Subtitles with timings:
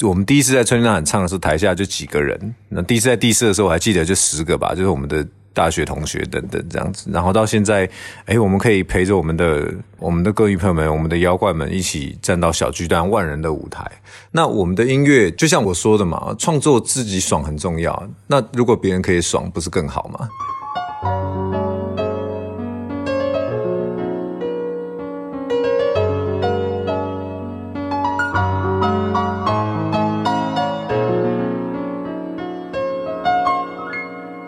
[0.00, 2.54] 就我们第一次在春天呐喊唱的时候，台下就几个人。
[2.68, 7.08] 那第一次在第四的时候，我还记得就十个吧，就是我们的大学同学等等这样子。
[7.12, 7.88] 然后到现在，
[8.24, 13.88] 哎，我们可以陪着我们的我们的歌迷朋友们，我们的妖怪们一起站到小巨蛋万人的舞台。
[14.32, 18.10] 那我们的音乐就像我说的嘛，创作自己爽很重要。
[18.26, 20.28] 那如果别人可以爽，不是更好吗？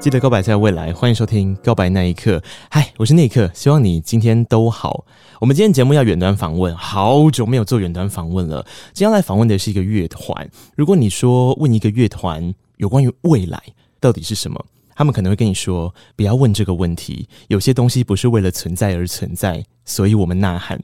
[0.06, 2.38] 记得告白在未来，欢迎收听《告白那一刻》。
[2.70, 5.04] 嗨，我是那一刻，希望你今天都好。
[5.40, 8.64] 我们今天节目要远端访问，好久没有做远端访问了。
[8.92, 10.48] 今天来访问的是一个乐团。
[10.76, 13.60] 如果你说问一个乐团有关于未来
[13.98, 14.64] 到底是什么，
[14.94, 17.28] 他们可能会跟你说：不要问这个问题。
[17.48, 20.80] 有些东西不是为了存在而存在，所以我们呐喊。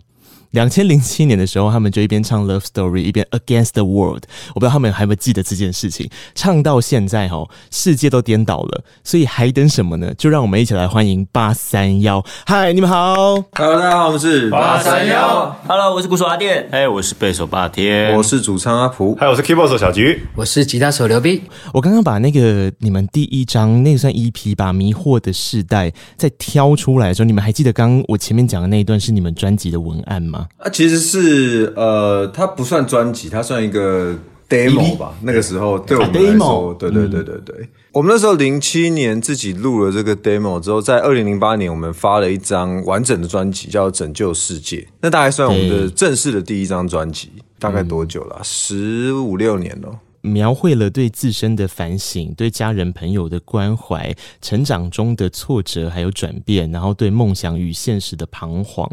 [0.53, 4.25] 两千零七年的时候，他们就一边唱《Love Story》，一边《Against the World》。
[4.55, 6.11] 我不知道他们还有没有记得这件事情。
[6.35, 10.13] 唱到现在，哈，世界都颠倒了，所以还等什么呢？
[10.19, 12.23] 就让我们一起来欢迎八三幺。
[12.45, 13.15] 嗨，你们好
[13.53, 15.57] ，Hello，大家好，我们是八三幺。
[15.67, 16.69] Hello，我是鼓手阿电。
[16.71, 18.15] 哎，我是贝手霸天。
[18.15, 19.17] 我是主唱阿普。
[19.19, 20.27] 嗨，我是 Keyboard 手小菊。
[20.35, 21.41] 我是吉他手刘斌。
[21.73, 30.42] 我刚刚把那个你们第一张那个算 EP 吧，《迷惑的世代》在挑出来的时候，你们还记得刚刚我前面讲的那一段是你们专辑的文案吗？
[30.59, 31.73] 啊，其实是。
[31.77, 34.15] 呃，它不算专辑，它算一个
[34.49, 35.15] demo 吧。
[35.23, 44.77] 那个时候对我们来说，对对对对对，嗯、我们那时候零七年自己录了这个 demo 之后，在二零零八年我们发了一张完整的专辑，叫《拯救世界》。
[45.01, 48.41] 那大概算我们的正式的第一张专辑，大概多久了？
[48.43, 49.99] 十五六年了。
[50.21, 58.89] 描绘了对自身的反省，对家人朋友的关怀，成长中的挫折还有转变，然后对梦想与现实的彷徨。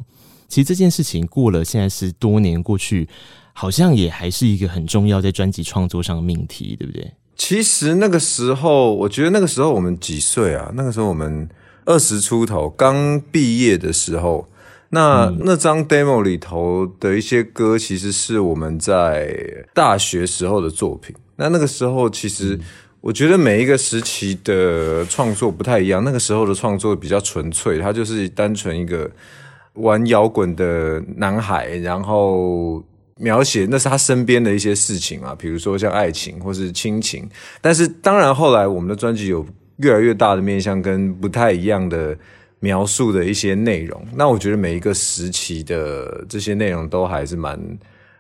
[0.50, 3.08] 其实这件事情过了，现在是多年过去，
[3.53, 7.14] 好像也还是一个很重要在专辑创作上的命题，对不对？
[7.38, 10.72] 其实那个时候，我觉得那个时候我们几岁啊？
[10.75, 11.47] 那个时候我们
[11.86, 14.50] 二十出头，刚毕业的时候。
[14.90, 21.16] 那、嗯、那张 demo 里头的一些歌，其实是我们在大学时候的作品。
[21.35, 22.59] 那那个时候，其实
[23.01, 26.03] 我觉得每一个时期的创作不太一样。
[26.03, 29.09] 那个时候的创作比较纯粹，它就是单纯一个。
[29.79, 32.84] 玩摇滚的男孩，然后
[33.17, 37.28] 描写那是他身边的一些事情啊，比如说像爱情或是亲情。
[37.59, 39.45] 但是当然后来我们的专辑有
[39.78, 42.18] 越来越大的面向跟不太一样的
[42.59, 44.01] 描述的一些内容。
[44.16, 47.59] 那我觉得每一个时期的这些内容都还是蛮。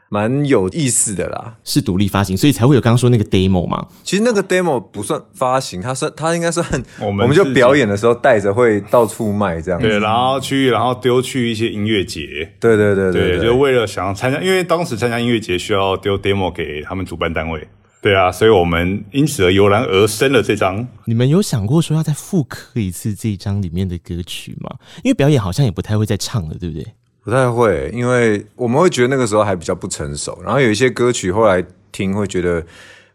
[0.09, 3.87] 蛮有意思的啦，是独立发行，所以才会有刚刚说那个 demo 嘛。
[4.03, 6.65] 其实那个 demo 不算发行，它算它应该算
[6.99, 9.87] 我们我们就表演的时候带着会到处卖这样子。
[9.87, 12.51] 对，然后去然后丢去一些音乐节。
[12.59, 17.67] 对对对对，就为了想要参加，因为当时参加音乐节需要丢 demo 给他们主办单位。
[18.01, 20.87] 对啊，所以我们因此而油然而生了这张。
[21.05, 24.71] 你们有想过说要再复刻一次这一张里面的歌曲吗？
[25.03, 26.87] 因为表演好像也不太会再唱了，对不对？
[27.29, 32.65] 不太会，因为我们会觉得那个时候还比较不成熟，然后有一些歌曲后来听会觉得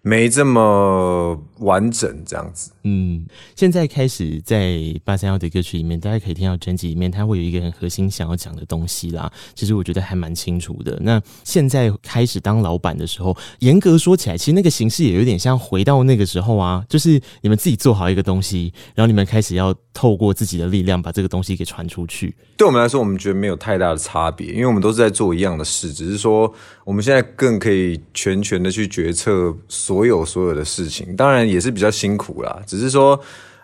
[0.03, 2.71] 没这么完整，这样子。
[2.85, 3.25] 嗯，
[3.57, 9.33] 现在开始在八三幺的歌曲里面，大家可以听到专辑里面，它会有一个很核心想要讲的东西啦。
[9.55, 10.99] 其实我觉得还蛮清楚的。
[11.03, 22.35] 那现在开始当老板的时候，严格说起来，其实那个形式也有点像回到那个时候啊，就是你们自己做好一个东西，然后你们开始要透过自己的力量把这个东西给传出去。
[22.57, 26.53] 对我们来说，我们觉得没有太大的差别，因为我们都是在做一样的事，只是说
[26.85, 32.63] 我们现在更可以全权的去决策所有所有的事情，当然也是比较辛苦啦。
[32.75, 33.19] 只是说，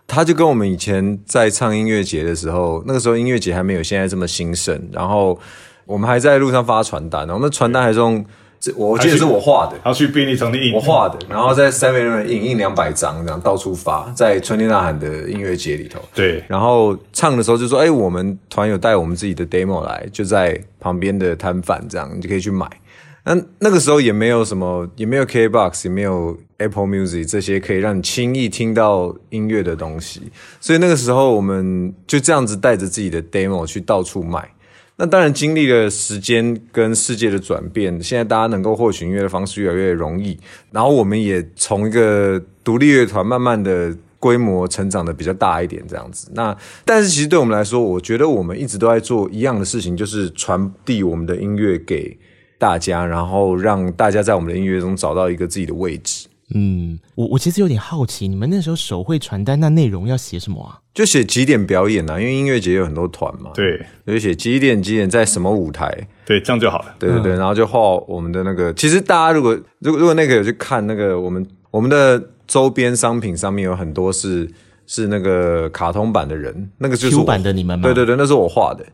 [0.06, 5.38] 他就跟我们以前在唱音乐节的时候，那个时候音乐节还没有现在这么兴盛，然后
[5.84, 8.24] 我们还在路上发传单，我们传单还是用，
[8.60, 22.68] 这我记得是我画的，要去便利商店印，我画的，然后在 7-Eleven 印印两百张，这样到处发，在春天呐喊的音乐节里头，对，然后唱的时候就说，哎，我们团友带我们自己的 demo 来，就在旁边的摊贩这样，你就可以去买。
[23.24, 30.22] 那那个时候也没有什么，也没有 KBox，也没有 Apple Music 这些可以让你轻易听到音乐的东西，
[30.60, 34.50] 所以那个时候我们就这样子带着自己的 demo 去到处卖。
[34.96, 40.38] 那当然经历了时间跟世界的转变，现在大家能够获取音乐的方式越来越容易，
[40.70, 46.30] 然后我们也从一个独立乐团慢慢的规模成长的比较大一点这样子。
[46.34, 52.18] 那但是其实对我们来说，我觉得我们一直都在做一样的事情，就是传递我们的音乐给
[52.60, 56.28] 大家，然后让大家在我们的音乐中找到一个自己的位置。
[56.52, 60.78] 嗯，我我其实有点好奇，你们那时候手绘传单，那内容要写什么啊？
[60.92, 63.52] 就写几点表演啊，因为音乐节有很多团嘛。
[63.54, 66.06] 对，就写几点几点在什么舞台。
[66.26, 66.94] 对，这样就好了。
[66.98, 68.74] 对对对，然后就画我们的那个。
[68.74, 74.50] 其实大家如果如果如果那个有去看那个我们我们的周边商品上面有很多是
[74.86, 77.84] 是那个卡通版的人，那个就是我版的你们吗？
[77.84, 78.84] 对对对，那是我画的。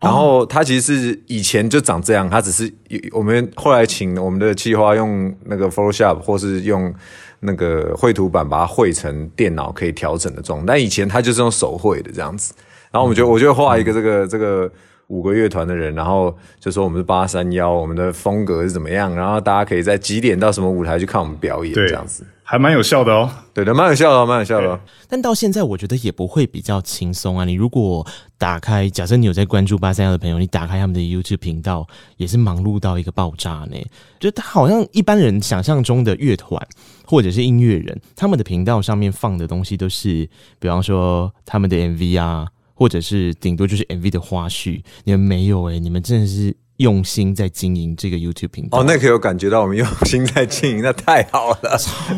[0.00, 2.72] 然后它其实是以前就长这样，它只是
[3.12, 6.94] 我们后来请我们的企划用那个 Photoshop 或是用
[7.40, 10.64] 那个绘图板把它绘成电脑可以调整的状态。
[10.68, 12.54] 但以前它就是用手绘的这样子。
[12.90, 14.70] 然后我们就我就画一个这个这个
[15.08, 22.24] 五个乐团的人，然后就说我们是八三夭，我们的风格是怎么样，然后大家可以在几点到什么舞台去看我们表演，这样子。
[22.42, 24.80] 还蛮有效的哦，对的，蛮有效的，蛮有效的。
[25.06, 27.44] 但到现在，我觉得也不会比较轻松啊。
[27.44, 28.06] 你如果
[28.38, 33.76] 打开，假设你有在关注八三夭的朋友，你打开他们的 YouTube 频道，也是忙碌到一个爆炸呢。
[34.18, 36.66] 就他好像一般人想象中的乐团
[37.04, 40.26] 或者是音乐人，他们的频道上面放的东西都是，
[40.58, 44.80] 比方说他们的 MV 啊，或者是顶多就是 MV 的花絮。
[45.02, 46.56] 你们没有诶、欸，你们真的是。
[46.78, 52.14] 用心在经营这个 YouTube 频道哦，那可有感觉到我们用心在经营，那太好了，超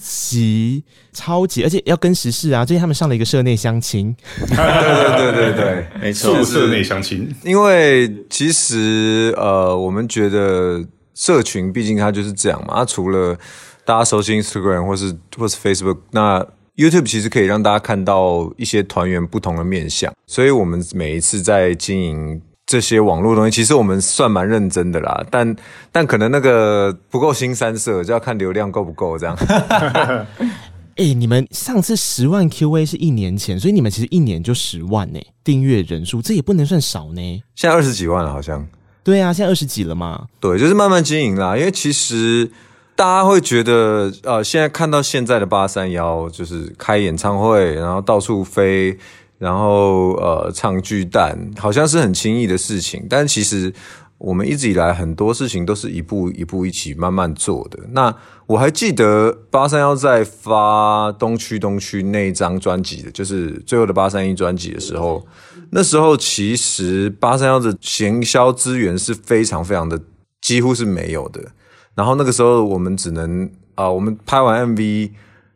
[0.00, 2.64] 级超级，而且要跟时事啊！
[2.64, 7.28] 最近他们上了一个社内相亲， 对对对对对，没错，社内相亲。
[7.42, 10.80] 因为其实呃，我们觉得
[11.14, 13.36] 社群毕竟它就是这样嘛，它除了
[13.84, 16.46] 大家熟悉 Instagram 或是或是 Facebook，那
[16.76, 22.42] YouTube 其实可以让大家看到一些团员不同的面相，所以我们每一次在经营。
[22.66, 25.54] 这些网络东西，其实我们算蛮认真的啦，但
[25.92, 29.36] 但可能那个不够新三色，就要看流量够不够这样。
[30.96, 37.42] 哎、欸，你们上次十万 QA 是一年前，所以你们其实一年就十万呢、欸，订阅人数，这也不能算少呢。
[37.54, 38.66] 现在二十几万了，好像。
[39.02, 40.24] 对啊，现在二十几了嘛。
[40.40, 41.54] 对，就是慢慢经营啦。
[41.58, 42.50] 因为其实
[42.96, 48.98] 大家会觉得，呃，现在看到现在的八三夭，就是开演唱会，然后到处飞。
[49.36, 53.74] 然后呃，唱巨蛋好像是很轻易的事情，但其实
[54.16, 57.80] 我们一直以来很多事情都是一步一步一起慢慢做的。
[57.90, 58.14] 那
[58.46, 65.26] 我还记得八三夭在发东区东区那张专辑的，就是最后的八三一专辑的时候，
[65.70, 70.00] 那时候其实八三夭的行销资源是非常非常的
[70.40, 71.42] 几乎是没有的。
[71.94, 73.44] 然后那个时候我们只能
[73.74, 75.10] 啊、呃，我们拍完 MV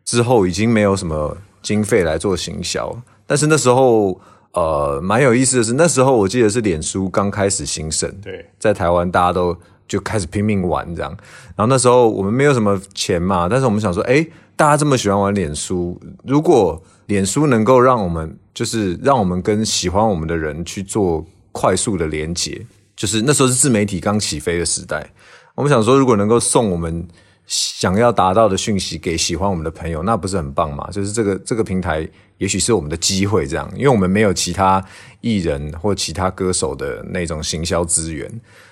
[0.05, 2.95] 之后已经没有什么经费来做行销。
[3.27, 4.19] 但是那时候，
[4.53, 9.55] 呃，蛮有意思的是，那时候我记得是脸书刚开始兴盛，对，在台湾大家都
[9.87, 11.11] 就开始拼命玩这样。
[11.55, 14.25] 然后那时候我们没有什么钱嘛，但是我们想说，哎，
[14.55, 22.65] 大家这么喜欢玩脸书，如果脸书能够让我们，就是让我们跟喜欢我们的人去做快速的连接，
[22.95, 25.11] 就是那时候是自媒体刚起飞的时代，
[25.59, 27.05] 我们想说，如果能够送我们。
[27.51, 30.87] 想要达到的讯息给喜欢我们的朋友，那不是很棒吗？
[30.91, 32.07] 就是这个这个平台，
[32.37, 34.85] 也许是我们的机会，这样，因为我们没有其他
[35.21, 38.29] 艺人或其他歌手的那种行销资源，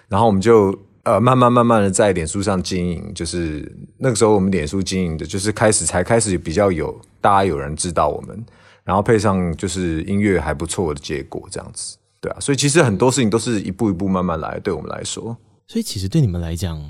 [0.07, 3.67] 然后我们就呃慢慢慢慢的在脸书上经营，就是
[3.97, 8.45] 那个时候我们脸书经营的，就是开始才开始比较有大家有人知道我们，
[8.83, 15.35] 然后配上就是音乐还不错的结果，这样子，对啊，所以其实很多事情都是一步一步慢慢来，对我们来说，
[15.67, 16.81] 所以其实对你们来讲。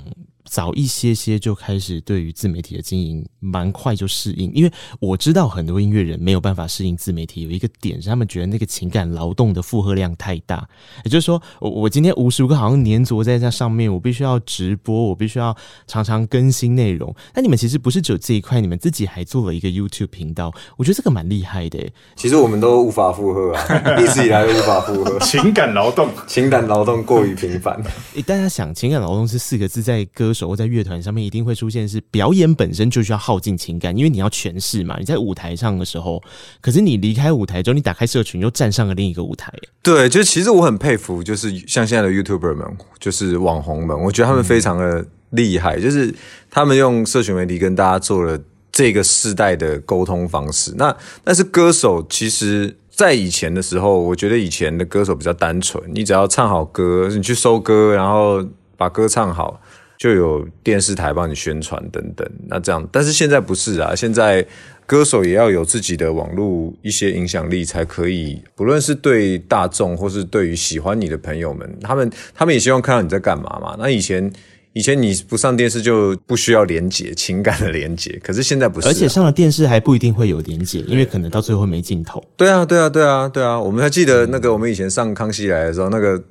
[0.48, 4.50] 早一些些就开始对于自媒体的经营，蛮快就适应。
[4.54, 10.66] 因为我知道很多音乐人没有办法适应自媒体，有一个点是他们觉得那个情感劳动的负荷量太大。
[11.04, 15.54] 也就是说，我我今天无时无刻好像黏着在这上面，我必须要直播，我必须要
[15.86, 17.14] 常常更新内容。
[17.34, 21.78] 那你们其实不是只有这一块，你们自己还做了一个 YouTube 频道，我觉得这个蛮厉害的。
[22.16, 25.18] 其实我们都无法负荷啊，一直以来都无法负荷。
[25.20, 27.78] 情感劳动，情感劳动过于频繁。
[28.14, 30.32] 诶，大家想，情感劳动是四个字，在歌。
[30.38, 34.96] 手在乐团上面一定会出现，是表演本身就需要耗尽情感，因为你要诠释嘛。
[34.98, 36.22] 你在舞台上的时候，
[36.60, 39.52] 可是你离开舞台之后，你打开社群又站上了另一个舞台。
[39.82, 42.64] 对，就其实我很佩服，就是像现在的 YouTuber 们，
[43.00, 46.14] 就是网红们，我觉得他们非常的厉害，嗯、就是
[46.50, 48.38] 他们用社群媒体跟大家做了
[48.70, 50.72] 这个世代的沟通方式。
[50.76, 58.44] 那但是歌手，其实在以前的时候，我觉得以前的歌手比较单纯，你只要唱好歌，你去收歌，然后
[58.76, 59.60] 把歌唱好。
[59.98, 64.46] 就有电视台帮你宣传等等，那这样，但是现在不是啊，现在
[64.86, 73.74] 歌手也要有自己的网络一些影响力，才可以，不论是对大众或是对于喜欢你的朋友们，他们他们也希望看到你在干嘛嘛。
[73.76, 74.32] 那以前
[74.72, 82.22] 以前你不上电视就不需要连接情感的连接，可是现在不是啊，而且上了电视还不一定会有连接，因为可能到最后没镜头。
[82.36, 86.22] 对啊，对啊，对啊，对啊，我们还记得那个我们以前上康熙来的时候那个。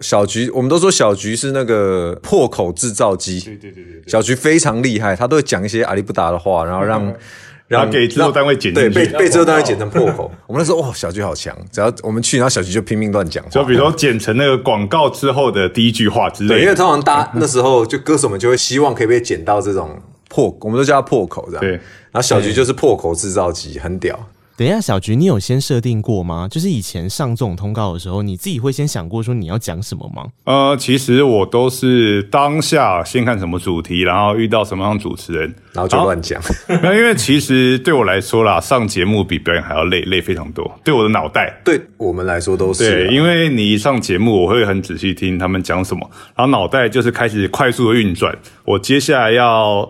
[0.00, 3.40] 小菊，我们都说小菊是那个破口制造机。
[3.40, 7.14] 对对对对，小菊非常厉害，他都会讲一些阿里不达的话，然后让。
[7.68, 10.30] 然后给制作单位剪对，被被制作单位剪成破口。
[10.46, 13.44] 我们那时候哇，小菊好强，只要我们去，然后小菊就拼命乱讲。
[13.50, 16.54] 就比如说剪成那个广告之后的第一句话之类的。
[16.54, 21.60] 对，因为通常大家那时候就歌手们就会希望可以被剪到这种破，我们都叫它破口这样。
[21.60, 24.16] 对，然后小菊就是破口制造机，很屌。
[24.58, 26.48] 等一下，小菊，你有先设定过吗？
[26.50, 30.24] 就是以前上这种通告的时候，你自己会先想过说你要讲什么吗？
[30.44, 36.40] 呃，其实我都是当下先看什么主题，然后遇到什么样的主持人，然后就乱讲。
[36.68, 40.80] 那因为其实对我来说啦，上节目比表演还要累，累非常多。
[40.82, 43.04] 对我的脑袋，对我们来说都是。
[43.04, 48.34] 对，因为你一上节目，我会很仔细听他们讲什么，然后脑袋就是开始快速的运转。
[48.64, 49.86] 我接下来要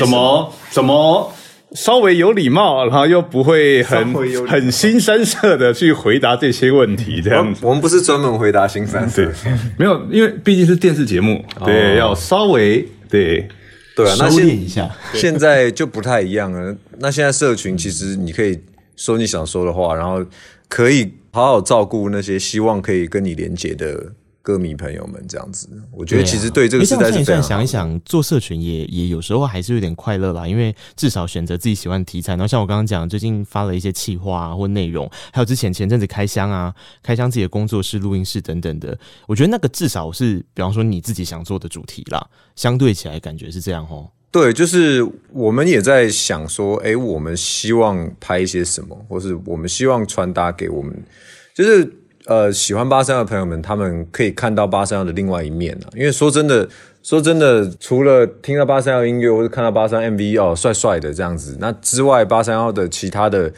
[0.00, 1.32] 怎么怎么？
[1.72, 4.12] 稍微有礼貌，然后又不会很
[4.46, 7.64] 很腥膻色的去回答这些问题，这样子。
[7.64, 9.30] 我们不是专门回答腥膻色，
[9.78, 13.46] 没有，因为毕竟是电视节目，对，要稍微对
[13.94, 14.90] 对啊，收敛一下。
[15.12, 16.76] 现在就不太一样了。
[16.98, 18.58] 那现在社群其实你可以
[18.96, 20.24] 说你想说的话，然后
[20.68, 24.12] 可以好好照顾那些希望可以跟你连接的。
[24.42, 27.48] 歌迷朋友们，这样子，我觉得其实对这个时代是非常好。
[27.48, 32.32] 想一想，做社群也也有时候还是有点快乐啦，因为至少选择自己喜欢的题材。
[32.32, 44.08] 然后像我刚刚讲，最近发了一些企划啊或内容，还有之前前阵子开箱啊，开箱自己的工作室、录音室等等的，我觉得那个至少是，比方说你自己想做的主题啦，相对起来感觉是这样齁。
[44.30, 51.04] 对，就是我们也在想说，哎，我们希望拍一些什么，或是我们希望传达给我们，
[51.54, 51.99] 就是。
[52.30, 55.90] 呃，喜欢八三夭的朋友们，他们可以看到八三幺的另外一面啊。
[55.96, 56.68] 因为说真的，
[57.02, 63.52] 说真的，除了听到八三幺音乐或者看到八三 MV 哦，帅帅的这样子，那之外，八三幺的其他的。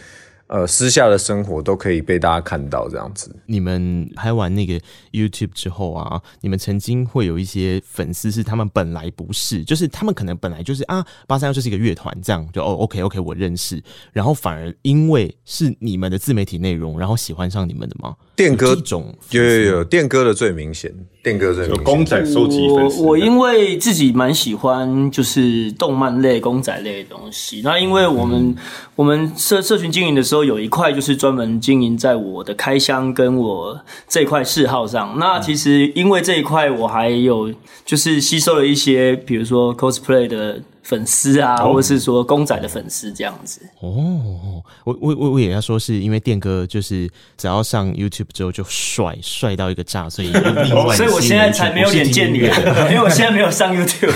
[0.49, 3.35] 呃，私下的生活都可以被大家看到，这样子。
[3.47, 4.79] 你们拍完那个
[5.11, 18.15] YouTube 之后啊，你们曾经会有一些粉丝是他们本来不是，就是他们可能本来就是啊，八三幺就是一个乐团，这样就哦，OK OK，我认识，然后反而因为是你们的自媒体内容，然后喜欢上你们的吗？
[18.35, 20.93] 电歌种有有有，电歌的最明显。
[21.23, 27.61] 电哥这种公仔收集粉丝，我我因为自己蛮喜欢就是动漫类、公仔类的东西。
[27.63, 28.57] 那因为我们、嗯、
[28.97, 35.17] 我们社社群经营的时候，有一块就是专门经营在我的开箱跟我这块嗜好上。
[35.19, 37.53] 那其实因为这一块，我还有
[37.85, 40.61] 就是吸收了一些，比如说 cosplay 的。
[40.83, 43.61] 粉丝啊，或者是说公仔的粉丝这样子。
[43.81, 50.33] 哦，我我我我也要说，是因为电哥就是只要上 YouTube 之后就帅帅到一个炸，所以
[50.97, 52.57] 所以我现在才没有脸见你，啊，
[52.91, 54.13] 因为我现在没有上 YouTube。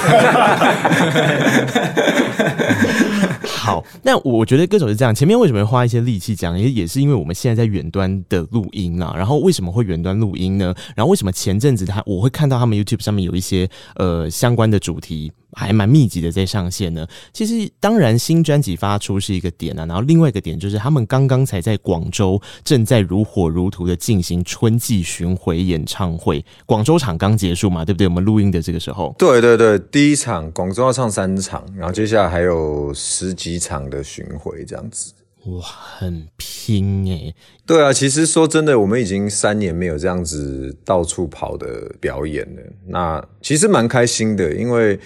[3.47, 9.15] 好，那我觉得歌手是这样，前面为什么会花一些力气讲，也也是因为我们现在在远端的录音啊。
[9.17, 10.75] 然后为什么会远端录音呢？
[10.95, 15.33] 然后为什么前阵子他我会看到他们 YouTube 上面有一些呃相关的主题？
[15.59, 17.07] 还蛮密集的在上线呢。
[17.33, 28.07] 其实当然新专辑发出是一个点啊，然后另外一个点就是他们刚刚才在广州正在如火如荼的进行春季巡回演唱会，广州场刚结束嘛，对不对？
[28.07, 35.13] 我们录音的这个时候，对对对，第一场广州要唱三场，然后接下来还有十几场的巡回这样子，
[35.45, 37.35] 哇，很拼诶。
[37.67, 44.99] 对啊，其实说真的，我们已经三年没有这样子到处跑的表演了，那其实蛮开心的，因为。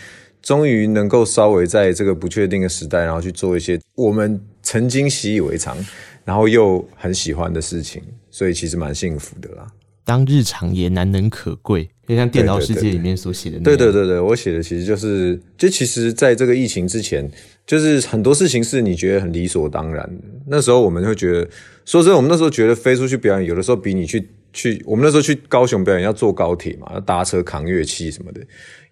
[0.43, 5.77] 终于能够稍微在这个不确定的时代，然后去做一些我们曾经习以为常，
[6.25, 9.71] 然后又很喜欢的事情，所以其实蛮幸福的啦。
[10.03, 13.77] 当日常也难能可贵，就像电脑世界里面所写的那样。
[13.79, 17.31] 对对对对，我写的其实就是，就其实在这个疫情之前，
[17.65, 20.25] 就是很多事情是你觉得很理所当然的。
[20.49, 21.49] 那时候我们会觉得，
[21.85, 28.41] 说真的，我们那时候觉得飞出去表演，有的时候比你去去，我们那时候去高雄表演要坐高铁嘛，要搭车扛乐器什么的。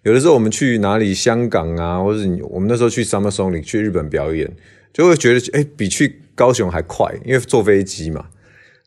[0.03, 4.49] 有的时候我们去哪里，香港啊，或者我们那时候去 Summer Sonic 去日本表演，
[4.93, 8.27] 就会觉得哎、欸、比去高雄还快，因为坐飞机嘛。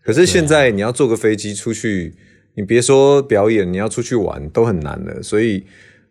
[0.03, 2.15] 可是现在你要坐个飞机出去，
[2.55, 5.23] 你别说表演，你要出去玩都很难了。
[5.23, 5.65] 所以，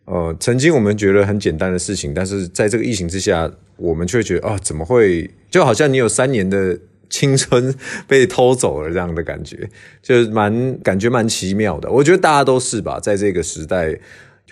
[0.04, 5.30] 呃，曾经我们觉得很简单的事情，但是在这个疫情之下，我们却觉得啊，怎么会？
[5.50, 7.74] 就好像你有三年的青春
[8.08, 9.68] 被偷走了这样的感觉，
[10.02, 11.90] 就是蛮感觉蛮奇妙的。
[11.90, 13.98] 我觉得大家都是吧，在这个时代。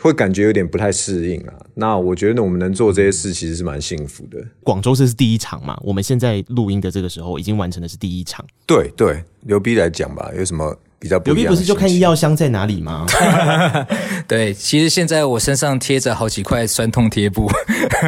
[0.02, 1.52] 会感觉有点不太适应啊。
[1.74, 4.42] 那我觉得我们能做这些事，其实是蛮幸福的。
[4.62, 5.78] 广州这是第一场嘛？
[5.84, 8.42] 我们现在录音的这个时候，已经完成的是第一场。
[8.66, 11.36] 对对，牛逼来讲吧，有什么比较不一样？
[11.36, 13.06] 刘 B 不是就看医药箱在哪里吗？
[14.28, 17.50] 对，其实现在我身上贴着好几块酸痛贴布。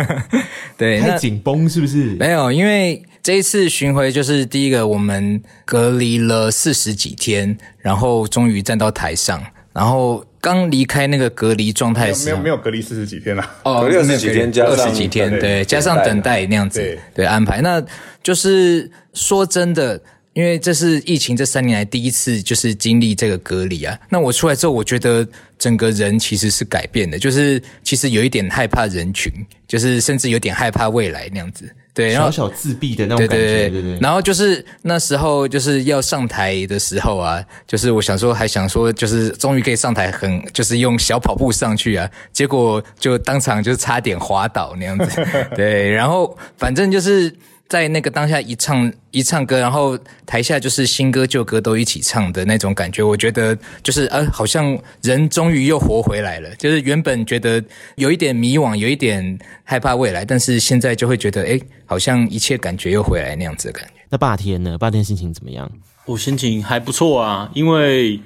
[0.78, 2.14] 对，太紧绷是不是？
[2.16, 9.42] 没有，因为这一次巡回就是第一个，我们隔离了四十几天，然后终于站到台上。
[9.72, 17.62] 然后刚离开那个隔离状态时，没有没有隔离四十几天了，哦，隔离二十几天加上二十几天，对，加上等待那样子，对对安排。
[17.62, 17.82] 那
[18.22, 19.98] 就是说真的，
[20.34, 23.98] 因为这是疫情这三年来第一次就是经历这个隔离啊。
[24.08, 25.26] 那我出来之后，我觉得
[25.58, 29.30] 整个人其实是改变的，就是其实有一点害怕人群，
[29.68, 31.70] 就是甚至有点害怕未来那样子。
[31.94, 34.00] 对，然后小小自闭的那种感觉，对对对，对对。
[34.00, 45.22] 然后就是那时候就是要上台的时候啊，就是我想说还想说，就是终于可以上台很，很就是用小跑步上去啊，结果就当场就差点滑倒那样子。
[45.54, 47.30] 对，然后反正就是。
[47.72, 56.54] 在那个当下一唱一唱歌，然后台下就是新歌旧歌都一起唱的那种感觉，我觉得就是呃，好像人终于又活回来了。
[56.56, 57.64] 就是原本觉得
[57.96, 64.04] 有一点迷惘，有一点害怕未来，但是现在就会觉得，哎，好像一切感觉又回来那样子的感觉。
[64.10, 64.76] 那霸天呢？
[64.76, 65.72] 霸天心情怎么样？
[66.04, 68.20] 我心情还不错啊，因为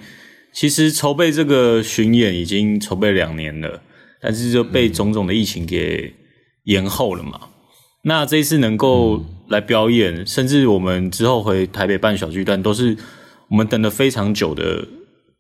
[0.53, 3.81] 其实筹备这个巡演已经筹备两年了，
[4.21, 6.12] 但是就被种种的疫情给
[6.65, 7.38] 延后了嘛。
[8.03, 12.97] 那这一次能够来表演，嗯，甚至我们之后回台北办小巨蛋，都是
[13.49, 14.87] 我们等了非常久的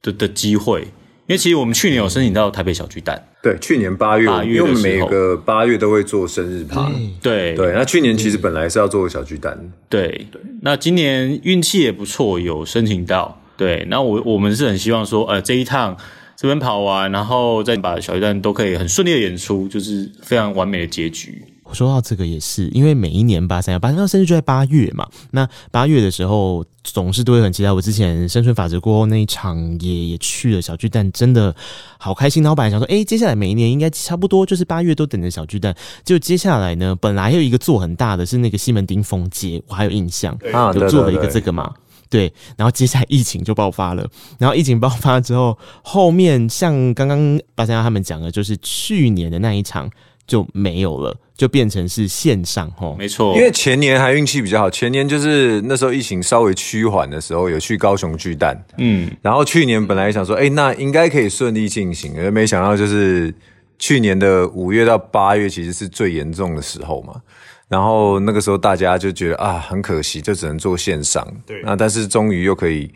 [0.02, 0.86] 的的机会。
[1.28, 6.88] 因为其实我们去年有申请到台北小巨蛋，对，去年八月，八月，因为我们每个八月都会做生日趴，
[7.20, 7.72] 对对。
[7.72, 9.58] 那去年其实本来是要做小巨蛋，
[9.88, 10.40] 对对。
[10.62, 13.84] 那今年运气也不错，有申请到，对。
[13.90, 15.96] 那我我们是很希望说，呃，这一趟
[16.36, 21.42] 这边跑完，然后再把小巨蛋都可以很顺利的演出，就是非常完美的结局。
[21.68, 25.06] 我说到这个也是，因为每一年八三夭，八三夭生日就在八月嘛。
[25.32, 27.72] 那八月的时候，总是都会很期待。
[27.72, 31.54] 我之前生存法则过后那一场也也去了小巨蛋，真的
[31.98, 32.42] 好开心。
[32.42, 35.74] 然后本来想说，哎，接下来每一年应该差不多就是八月都等着小巨蛋。
[36.04, 40.38] 就接下来呢，本来还有一个做很大的是那个西门町风街，我还有印象，
[40.72, 41.74] 就做了一个这个嘛。
[42.08, 44.08] 对，然后接下来疫情就爆发了。
[44.38, 49.90] 然后疫情爆发之后，后面像刚刚八三夭他们讲的，就是去年的那一场。
[50.26, 53.36] 就没有了，就变成是线上吼，没错。
[53.36, 63.32] 因为前年还运气比较好，前年就是那时候疫情稍微趋缓的时候，有去高雄巨蛋，嗯，然后去年本来想说，哎，那应该可以顺利进行，而没想到就是
[63.78, 67.20] 去年的五月到八月，其实是最严重的时候嘛。
[67.68, 71.26] 然后那个时候大家就觉得啊，很可惜，就只能做线上。
[71.46, 72.90] 对，那但是终于又可以。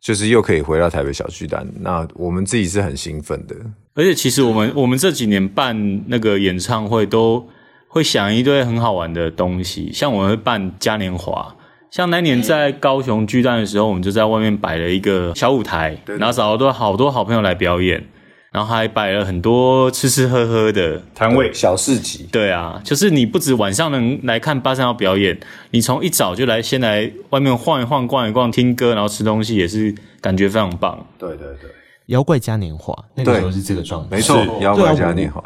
[0.00, 3.54] 就是又可以回到台北小巨蛋，那我们自己是很兴奋的。
[3.94, 7.48] 而且其实我们我们这几年办那个演唱会，都
[7.88, 11.56] 会想一堆很好玩的东西，像我们会办嘉年华，
[11.90, 18.06] 像那年在高雄巨蛋的时候，我们就在外面摆了一个小舞台，然后找了多好多好朋友来表演。
[18.50, 22.26] 然后还摆了很多吃吃喝喝的摊位，小市集。
[22.32, 25.38] 对啊，就是你不止晚上能来看八三幺表演，
[25.70, 31.06] 你从一早就来，先来外面晃一晃、逛一逛、听歌，然后吃东西，也是感觉非常棒。
[31.18, 31.70] 对对对，
[32.06, 35.44] 妖怪嘉年华那个时候是这个状态，没错，妖怪嘉年华。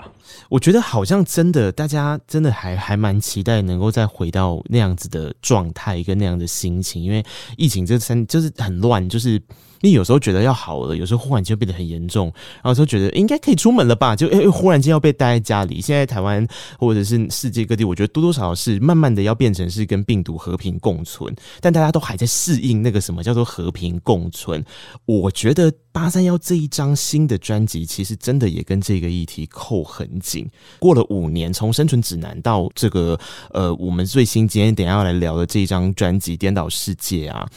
[0.48, 7.24] 我觉得好像真的，大家真的还还蛮期待能够再回到那样子的状态跟那样的心情，因为
[7.56, 9.42] 疫情这三就是很乱，就是。
[9.82, 15.80] 你有时候觉得要好了，有时候忽然间变得很严重，然后有时候觉得应该可以出门了吧，就诶忽然间要被待在家里。
[15.80, 16.46] 现在台湾
[16.78, 24.64] 或者是世界各地，我觉得多多少少是慢慢的要变成是跟病毒和平共存，但大家都还在适应那个什么叫做和平共存。
[25.04, 30.48] 我觉得八三幺这一张新的专辑，其实真的也跟这个议题扣很紧。
[30.78, 33.18] 过了五年，从生存指南到这个
[33.50, 37.48] 呃，我们最新今天等下要来聊的这一张专辑《颠倒世界》啊。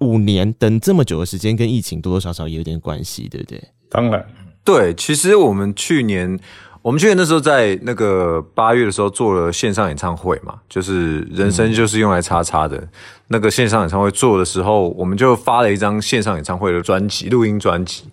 [0.00, 3.62] 五年等这么久的时间，跟疫情多多少少也有点关系，对不对？
[3.88, 4.26] 当然，
[4.62, 4.92] 对。
[4.94, 6.38] 其实我们去年，
[6.82, 12.88] 我们去年那时候在那个八月的时候做了线上演唱会嘛，就是人生就是用来叉叉的、嗯、
[13.28, 18.04] 那个线上演唱会做的时候，我们就发了一张线上演唱会的专辑，录音专辑。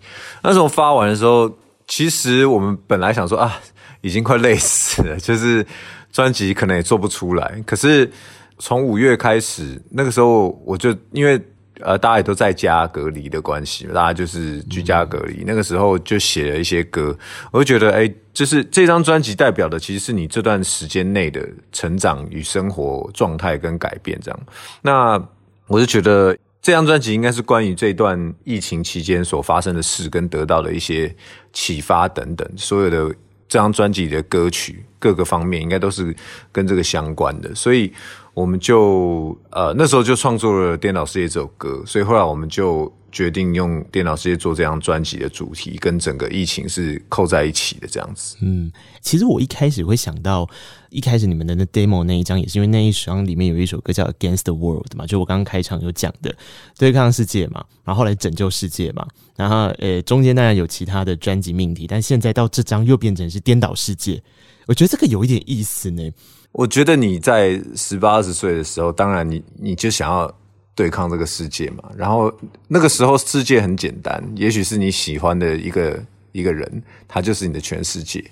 [0.42, 1.50] 那时候发完的时候，
[1.86, 3.60] 其实我们本来想说啊，
[4.00, 5.66] 已经快累死了， 就是
[6.10, 7.62] 专辑可能也做不出来。
[7.66, 8.10] 可是
[8.58, 11.38] 从五月开始，那个时候我就因为。
[11.80, 15.42] 呃，大家也都在家隔离的关系，大家就是居家隔离。
[15.44, 17.16] 那个时候就写了一些歌，
[17.50, 24.40] 我就觉得，哎，就是这张专辑代表的其实是你这段时间内的成长与生活状态跟改变，这样。
[24.82, 25.20] 那
[25.66, 31.14] 我就觉得这张专辑应该是关于这段疫情期间所发生的事跟得到的一些
[31.52, 33.08] 启发等等，所有的
[33.48, 36.14] 这张专辑里的歌曲各个方面应该都是
[36.52, 37.92] 跟这个相关的，所以
[38.34, 48.36] 我们就呃那时候就创作了《电脑世界》这首歌，所以后来我们就决定用《电脑世界》做这张专辑的主题，跟整个疫情是扣在一起的这样子。
[48.42, 50.48] 嗯，其实我一开始会想到，
[50.90, 56.34] 一开始你们的那 demo 那一张，也是因为那一张里面有一首歌叫《Against the World》嘛，就我刚刚开场有讲的
[56.76, 59.06] 对抗世界嘛，然后后来拯救世界嘛。
[59.36, 64.20] 然后，呃，中间当然有其他的专辑命题，但现在到这张又变成是颠倒世界，
[64.66, 66.10] 我觉得这个有一点意思呢。
[66.54, 70.32] 我觉得你在十八二十岁的时候，当然你你就想要
[70.72, 71.82] 对抗这个世界嘛。
[71.96, 72.32] 然后
[72.68, 78.24] 那个时候世界很简单，也许是你喜欢的一个一个人，他就是你的全世界。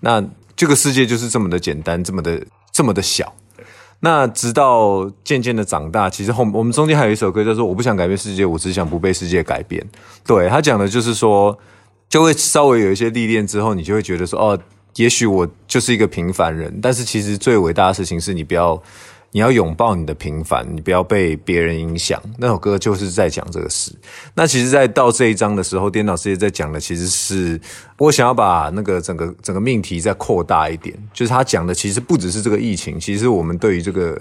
[0.00, 0.22] 那
[0.54, 3.34] 这个世界就是这么的简单，这么的这么的小。
[4.00, 9.82] 那直到渐渐的长大，其实后我们中间还有一首歌叫做《我不想改变世界，我只想不被世界改变》。
[10.26, 11.58] 对，他讲的就是说，
[12.10, 14.58] 就会稍微有一些历练之后，你就会觉得说，哦，
[14.96, 18.82] 也许我就是一个平凡人，但是其实最伟大的事情是你不要。
[19.32, 22.20] 你要拥抱你的平凡，你不要被别人影响。
[22.36, 23.92] 那首歌就是在讲这个事。
[24.34, 27.60] 那其实，在到这一章的时候，颠倒世界在讲的其实是
[27.96, 34.20] 我想要把那个整个整个命题再扩大一点，就是他讲的其实不只是这个疫情，其实我们对于这个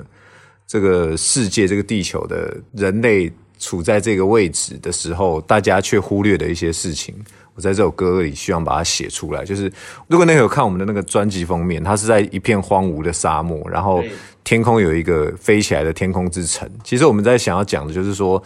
[0.67, 7.15] 这个世界、这个地球的人类处在这个位置的时候，大家却忽略的一些事情。
[7.59, 9.69] 我在这首歌里希望把它写出来，就是
[10.07, 14.01] 如果那个有看我们的那个专辑封面，它是在一片荒芜的沙漠，然后。
[14.41, 16.67] 天空有一个飞起来的天空之城。
[16.83, 18.41] 其实我们在想要讲的就是说，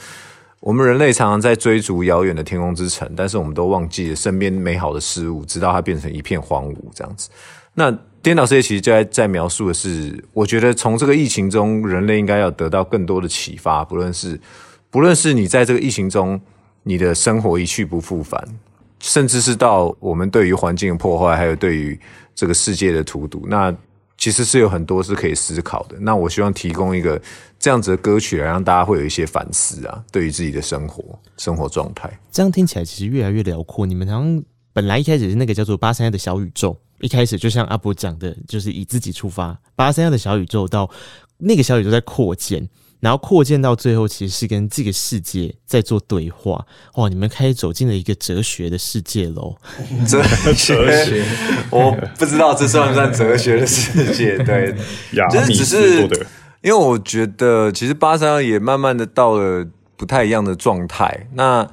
[0.60, 7.30] 我们人类常常在追逐遥远的天空之城，但是我们都忘记了身边美好的事物，直到它变成一片荒芜这样子。
[7.74, 7.90] 那
[8.22, 14.38] 颠倒世界其实就在在描述的是，我觉得从这个疫情中，人类应该要得到更多的启发，不论是
[14.90, 16.42] 不论是你在这个疫情中，
[16.82, 18.44] 你的生活一去不复返，
[19.04, 22.00] 甚至是到我们对于环境的破坏，还有对于
[22.34, 23.76] 这个世界的荼毒，那。
[24.16, 25.98] 其实是有很多是可以思考的。
[26.00, 27.22] 那我希望提供一个
[27.60, 31.04] 这样子的歌曲，来让大家会有一些反思啊，对于自己的生活、
[31.36, 32.10] 生活状态。
[32.32, 33.86] 这样听起来其实越来越辽阔。
[33.86, 40.90] 你们好像本来一开始是那个叫做八三夭的小宇宙，一开始就像阿伯讲的，就是以自己出发，八三夭的小宇宙到
[41.38, 42.66] 那个小宇宙在扩建。
[43.04, 46.66] 然后扩建到最后，其实是跟这个世界在做对话。
[46.96, 49.58] 哇，你们开始走进了一个哲学的世界喽！
[50.08, 51.22] 哲学，
[51.70, 54.38] 我不知道这算不算哲学的世界？
[54.38, 54.74] 对，
[55.30, 56.02] 就是只是
[56.62, 61.28] 因为我觉得，其实八三夭也慢慢的到了不太一样的状态。
[61.34, 61.70] 那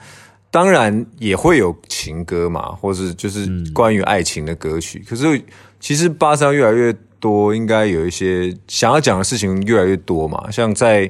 [0.51, 5.05] 当然也会有情歌嘛，或是就是关于爱情的歌曲。
[5.09, 5.41] 可是
[5.79, 6.97] 其实八三夭越来越。
[7.21, 11.09] 多应该有一些想要讲的事情越来越多嘛，像在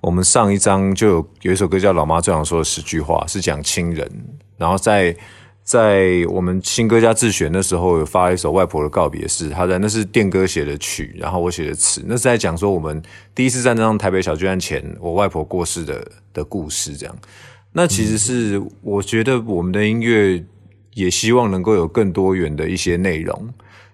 [0.00, 4.10] 我们上一章就有有一首歌叫《老妈最想说的十句话》，是讲亲人。
[4.58, 5.16] 然后在
[5.62, 13.00] 在我们新歌家自选的时候，有发了一首外婆的告别式，他在那是电哥写的曲，然后我写的词，那是在讲说我们
[13.32, 16.96] 第一次站上台北小巨蛋前，我外婆过世的的故事。
[16.96, 17.16] 这样，
[17.72, 20.44] 那其实是我觉得我们的音乐
[20.94, 23.48] 也希望能够有更多元的一些内容。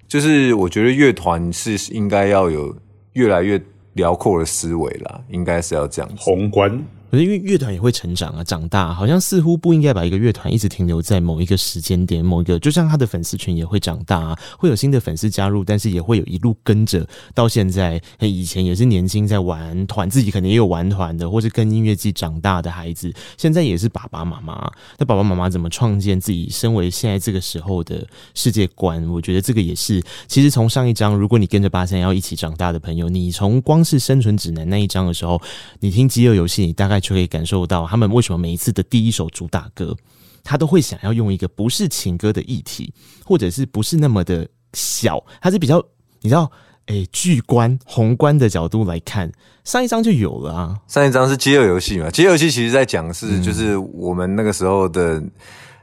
[0.09, 2.75] 就是我觉得乐团是应该要有
[3.13, 3.61] 越来越
[3.93, 6.17] 辽阔的思维啦，应该是要这样子。
[6.19, 6.83] 宏观。
[7.11, 17.99] 可是因为乐团也会成长啊，长大，好像似乎不应该把一个乐团一直停留在某一个时间点，某一个，就像他的粉丝群也会长大啊，会有新的粉丝加入，但是也会有一路跟着到现在。
[18.21, 24.71] 以前也是年轻在玩团，自己可能也有玩团的，或是跟音乐季长大的孩子，现在也是爸爸妈妈。
[24.99, 29.03] 那爸爸妈妈怎么创建自己身为现在这个时候的世界观？
[29.09, 35.41] 我觉得这个也是，其实从上一章，如果你跟着八三幺一起长大的朋友，你从光是生存指南那一章的时候，
[35.81, 36.98] 你听饥饿游戏，你大概。
[37.01, 39.97] 就可以感受到他们为什么每一次的第一首主打歌，
[40.43, 42.93] 他都会想要用一个不是情歌的议题，
[43.25, 45.85] 或者是不是那么的小，他是比较
[46.21, 46.51] 你知道，
[46.87, 49.31] 哎，巨观宏观的角度来看，
[49.65, 50.79] 上一张就有了啊。
[50.87, 52.11] 上一张是饥饿游戏嘛？
[52.11, 55.31] 饥饿游戏其实在讲是，就是我们那个时候的，嗯、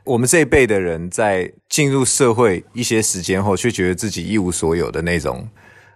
[0.03, 5.47] 我们这一辈的人在进入社会一些时间后，却觉得自己一无所有的那种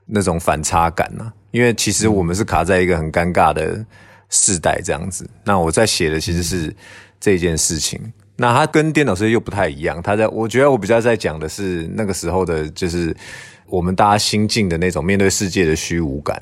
[0.06, 1.34] 那种反差感呢、啊。
[1.52, 3.84] 因为其实我们是卡在一个很尴尬的。
[4.30, 6.76] 世代这样子，那我在写的其实是
[7.20, 8.00] 这件事情。
[8.38, 10.02] 那它跟颠倒世界又不太一样。
[10.02, 13.13] 他在我觉得我比较在讲的是那个时候的，就是
[13.68, 16.42] 我们大家心境的那种面对世界的虚无感。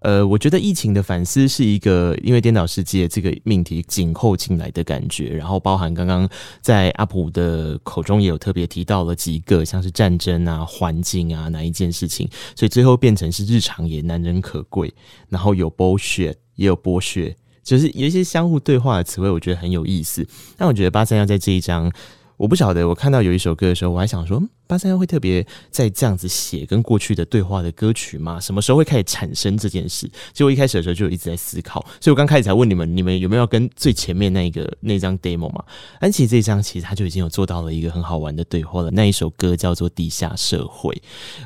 [0.00, 6.28] 呃，我觉得疫情的反思是一个因为颠倒世界这个命题紧扣进来的感觉，然后包含刚刚
[6.60, 14.92] 在阿普的口中也有特别提到了几个，像是战争啊、环境啊哪一件事情，所以最后变成是日常也难能可贵，
[15.30, 16.34] 然后有 bullshit。
[16.58, 20.26] 也有剥削，就是有一些相互对话的词汇，我觉得很有意思。
[20.56, 21.90] 但我觉得八三夭在这一章，
[22.38, 28.38] 我不晓得，我看到有一首歌的时候，我还想说，八三夭会特别在这样子写跟过去的对话的歌曲吗？
[28.38, 30.06] 什么时候会开始产生这件事？
[30.32, 35.64] 其实我一开始的时候就一直在思考，所以我刚开始才问你们，你们有没有跟最前面那个那张 demo 嘛？
[35.98, 38.90] 安琪这张其实他就已经有做到了一个很好玩的对话了。
[38.92, 40.94] 那一首歌叫做《地下社会》。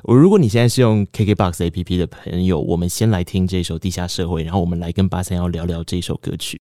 [0.03, 6.61] 我如果你现在是用 KKBOX APP 的朋友，我们先来听这首《地下社会》，然后我们来跟八三夭聊聊这首歌曲。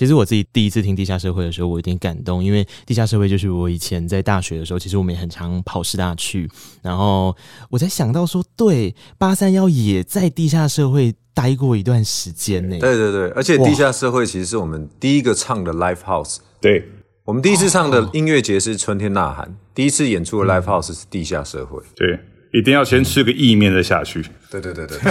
[0.00, 6.48] 其实我自己第一次听《地下社会》的时候，我有点感动，因为《地下社会》就是我以前在大学的时候，其实我们也很常跑师大去，
[6.80, 7.36] 然后
[7.68, 12.78] 我才想到说，对，八三夭也在《地下社会》待过一段时间呢。
[12.78, 16.38] 对对对，而且《地下社会》其实是我们第一个唱的 Live House。
[16.62, 16.88] 对，
[17.24, 21.78] 我们第一次唱的音乐节是春天呐喊，第一次演出的 Live House 是《地下社会》。
[21.94, 22.18] 对，
[22.58, 24.24] 一定要先吃个意面再下去。
[24.50, 24.98] 对对对对。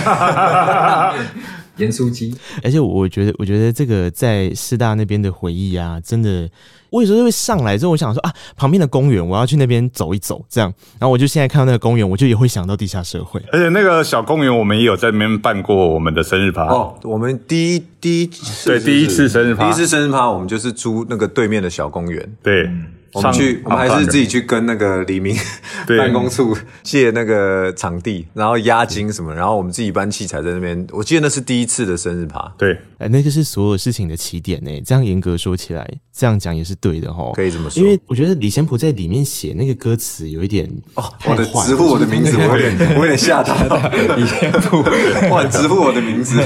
[1.80, 6.50] 盐酥鸡，而且我觉得，我觉得这个在师大那边的回忆啊，真的，
[6.90, 13.42] 我有时候会上来之后，我想说啊，旁边的公园，我要去那边走一走，这样，然后我就现在看到那个公园，我就也会想到地下社会。
[13.52, 16.66] 而且那个小公园，我们也有在那边办过我们的生日趴。
[16.66, 22.36] 哦，我们第一第一次对第一次生日趴，第一次生日趴，我们就是租那个对面的小公园。
[22.44, 22.64] 对。
[22.64, 25.36] 嗯我们去，我们还是自己去跟那个李明
[25.98, 30.86] 办公处借那个场地，然后押金什么，然后我们自己搬器材在那边。
[30.92, 34.70] 我记得那是第一次的生日趴，对，哎，那个是所有事情的起点呢。
[34.86, 37.32] 这样严格说起来，这样讲也是对的哈。
[37.34, 43.56] 可以这么说，因为我觉得李贤谱在里面写那个歌词有一点哦，我的直呼我的名字，我有点我有点吓到。
[44.16, 44.84] 李贤谱，
[45.32, 46.40] 哇，直呼我的名字。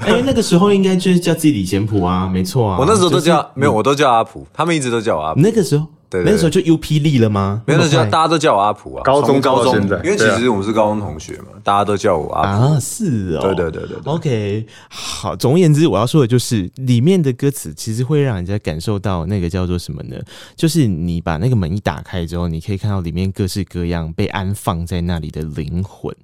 [0.00, 2.78] 哎，那个时候应该就是叫自己李贤谱啊，没错啊。
[2.78, 5.40] 我那时候都叫没有，我都叫阿普，他们一直都叫我阿普。
[5.40, 5.83] 那个时候。
[6.14, 7.62] 对对对，那时候就 U P 力了吗？
[7.66, 9.02] 没有，那时候大家都叫我阿普啊。
[9.02, 9.74] 高中高中，
[10.04, 12.80] 因为其实我们是高中同学嘛，大家都叫我阿普啊。
[12.80, 14.12] 是哦，对对对对，对。
[14.12, 15.34] OK，好。
[15.36, 20.16] 总而言之，我要说的就是里面的歌词其实会让人家感受到那个叫做什么呢？
[20.54, 26.14] 就是你把那个门一打开之后，你可以看到里面各式各样被安放在那里的灵魂。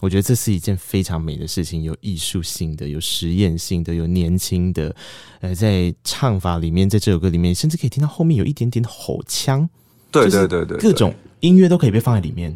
[0.00, 4.94] 我觉得这是一件非常美的事情，有艺术性的，有实验性的，有年轻的。
[5.40, 9.68] 呃，在唱法里面，在这首歌里面，甚至可以听到后面有一点点吼腔。
[10.10, 12.50] 对对对对，各种音乐都可以被放在里面。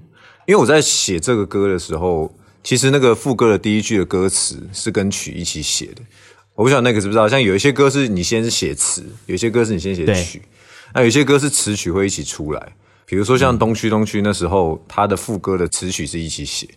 [0.46, 6.03] 因为我在写这个歌的时候，其实那个副歌的第一句的歌词是跟曲一起写的。
[6.55, 10.42] 我不晓得那个知不知道，像有一些歌是你先是写词，有些歌是你先写曲，
[10.92, 12.72] 那有些歌是词曲会一起出来。
[13.07, 16.68] 比如说像东区东区那时候，他的副歌的词曲是一起写。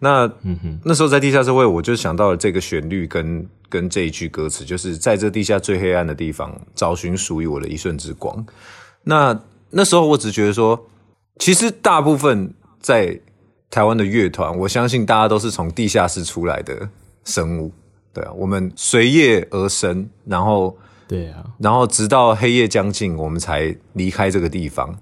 [0.00, 8.46] 那嗯哼，那时候在地下社会，我就想到了这个旋律跟跟这一句歌词，就是在这地下最黑暗的地方，找寻属于我的一瞬之光。
[9.02, 9.38] 那
[9.70, 10.88] 那时候我只觉得说，
[11.38, 13.18] 其实大部分在
[13.70, 16.88] 台湾的乐团，我相信大家都是从地下室出来的
[17.24, 17.72] 生物，
[18.14, 24.96] 对啊，我们随夜而生，然后对啊，然后直到黑夜将近，我们才离开这个地方。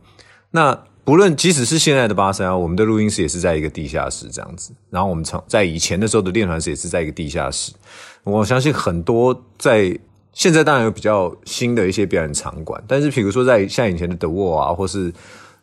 [0.51, 4.73] 那不论即使是现在的八三夭，我们的录音室也是在一个地下室这样子。
[4.90, 7.73] 然后我们从在以前的时候的练团室也是在一个地下室。
[8.25, 9.97] 我相信很多在
[10.33, 15.12] 现在当然有比较新的一些表演场馆，但是比如说在像以前的 The Wall 啊，或是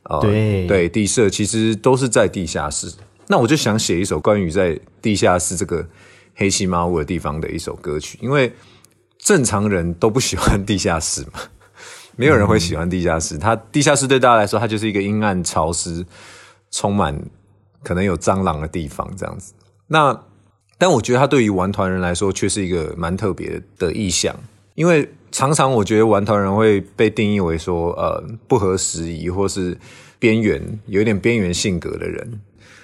[0.03, 2.89] 呃对对地社，其实都是在地下室。
[3.27, 5.85] 那我就想写一首关于在地下室这个
[6.35, 8.49] 黑漆麻乌的地方的一首歌曲，因为
[9.17, 11.41] 正常人都不喜欢地下室嘛。
[12.15, 16.05] 没有人会喜欢地下室，它地下室对大家来说，它就是一个阴暗、潮湿、
[16.71, 17.19] 充满
[17.83, 19.53] 可能有蟑螂的地方，这样子。
[19.87, 20.17] 那
[20.77, 24.35] 但我觉得它对于玩团人来说，却是一个蛮特别的意象，
[24.75, 29.77] 因为常常我觉得玩团人会被定义为说，呃，不合时宜或是
[30.19, 32.41] 边缘，有一点边缘性格的人。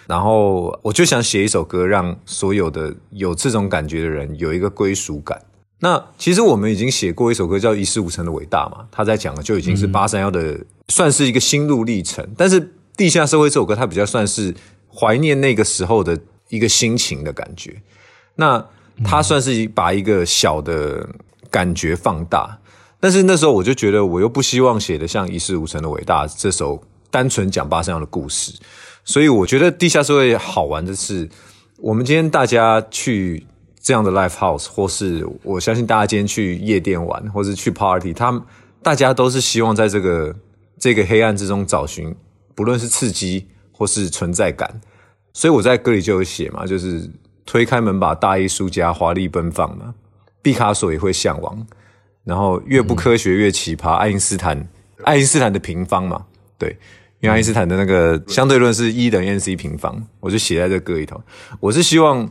[0.08, 5.40] 然后我就想写一首歌，让所有的有这种感觉的人有一个归属感。
[5.82, 12.28] 那其实我们已经写过一首歌叫《一事无成的伟大》嘛，他在讲的就已经是八三夭的，算是一个心路历程。
[12.36, 12.60] 但是
[12.98, 14.54] 《地下社会》这首歌，它比较算是
[14.94, 17.82] 怀念那个时候的一个心情的感觉。
[18.36, 18.66] 那
[19.06, 21.08] 它算是把一个小的
[21.50, 22.60] 感觉放大，
[23.00, 28.52] 但是那时候我就觉得，我又不希望写的像《一事无成的伟大》这首单纯讲八三夭的故事，
[29.06, 31.30] 所以我觉得《地下社会》好玩的是，
[31.78, 33.46] 我们今天大家去。
[33.82, 38.42] 这样的 live house，或是我相信大家今天去夜店玩，或是去 party，他们
[38.84, 40.36] 大家都是希望在这个
[40.78, 42.14] 这个黑暗之中找寻，
[42.54, 44.70] 不论是刺激或是存在感。
[45.32, 47.10] 所以我在歌里就有写嘛，就是
[47.46, 49.96] 推开门把大艺术家华丽奔放嘛，
[50.42, 51.66] 毕卡索也会向往。
[52.26, 54.68] 然后越不科学越奇葩，爱因斯坦
[55.04, 56.26] 爱因斯坦的平方嘛，
[56.58, 56.78] 对，
[57.22, 61.20] 因为爱因斯坦的那个相对论是一等于 MC 平方，我就写在这歌里头。
[61.62, 62.30] 我是希望。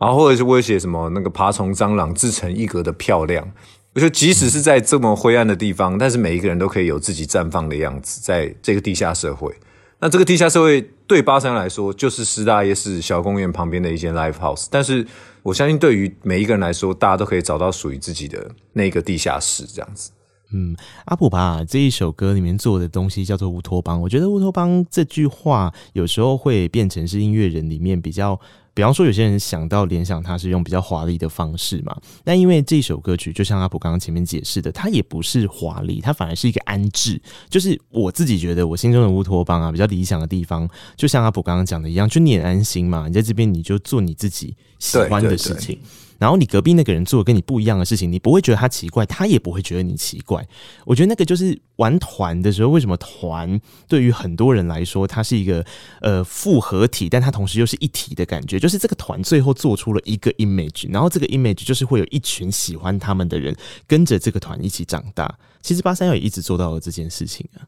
[0.00, 3.46] 然后或者是威胁什么那个爬虫蟑螂自成一格的漂亮，
[3.94, 9.54] 我觉得即使是在这么灰暗的地方，但是每一个人都可以有自己绽放的样子，在这个地下社会。
[10.00, 14.66] 那这个地下社会对八三来说，就是师大夜市小公园旁边的一间 live house。
[14.70, 15.06] 但是
[15.42, 20.10] 我相信，对于每一个人来说，大家都可以找到属于自己的那个地下室，这样子。
[20.52, 24.00] 嗯，阿普吧这一首歌里面做的东西叫做乌托邦。
[24.00, 28.40] 我觉得乌托邦这句话有时候会变成是音乐人里面比较，
[28.72, 31.96] 比方说有些人想到联想，他是用比较华丽的方式嘛。
[32.24, 37.20] 那因为这首歌曲，就像阿普刚刚前面解释的，它也不是华丽，它反而是一个安置。
[37.48, 45.78] 就是我自己觉得，我心中的乌托邦啊，比较理想的地方，就像阿普刚刚讲的一样，就你也安心嘛，你在这边你就做你自己喜欢的事情。
[46.20, 50.46] 然后你隔壁那个人做跟你不一样的事情，你不会觉得他奇怪，他也不会觉得你奇怪。
[50.84, 55.64] 我觉得那个就是玩团的时候，为什么团对于很多人来说，它是一个
[56.02, 58.60] 呃复合体，但它同时又是一体的感觉。
[58.60, 63.56] 就是这个团最后做出了一个 image，然后这个 image 就是会有一群喜欢他们的人
[63.86, 65.38] 跟着这个团一起长大。
[65.62, 67.64] 其实八三幺也一直做到了这件事情啊。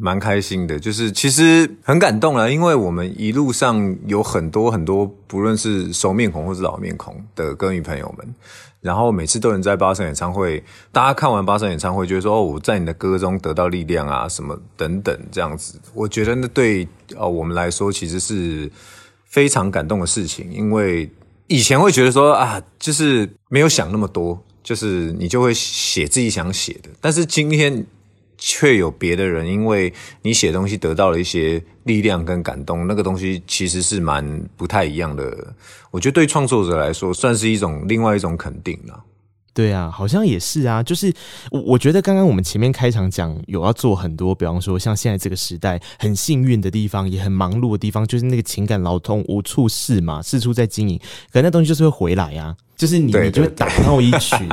[0.00, 8.34] 蛮开心的，就是其实很感动了，因为我们一路上有很多很多，不论是熟面孔或是老面孔的歌迷朋友们，
[8.80, 18.72] 然后每次都能在八三演唱会，大家看完八三演唱会，觉得说哦，我在你的歌中得到力量啊，什么等等这样子，我觉得那对呃我们来说其实是
[19.26, 21.10] 非常感动的事情，因为
[21.48, 27.86] 以前会觉得说啊，就是没有想那么多，就是你就会写自己想写的，但是今天。
[28.44, 35.54] 却有别的人，因为你写东西得到了一些力量跟感动，那个东西其实是蛮不太一样的。
[35.92, 39.04] 我觉得对创作者来说，算是一种另外一种肯定了。
[39.54, 40.82] 对啊，好像也是啊。
[40.82, 41.12] 就是
[41.50, 50.98] 我我觉得刚刚我们前面开场讲有要做很多，比方说像现在这个时代很幸运的地方，也很忙碌的地方，就是那个情感劳动无处事嘛，四处在经营，
[51.32, 52.56] 可那东西就是会回来啊。
[52.74, 54.48] 就是你，你就会打到一 群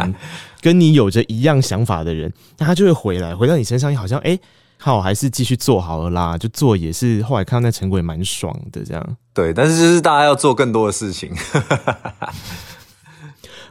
[0.62, 4.38] 跟你有着一样想法的人，那他就会回来，回到你身上，好像哎，
[4.78, 7.24] 好，还是继续做好了啦，就做也是。
[7.24, 9.18] 后来看到那成果也蛮爽的，这样。
[9.34, 11.34] 对，但是就是大家要做更多的事情，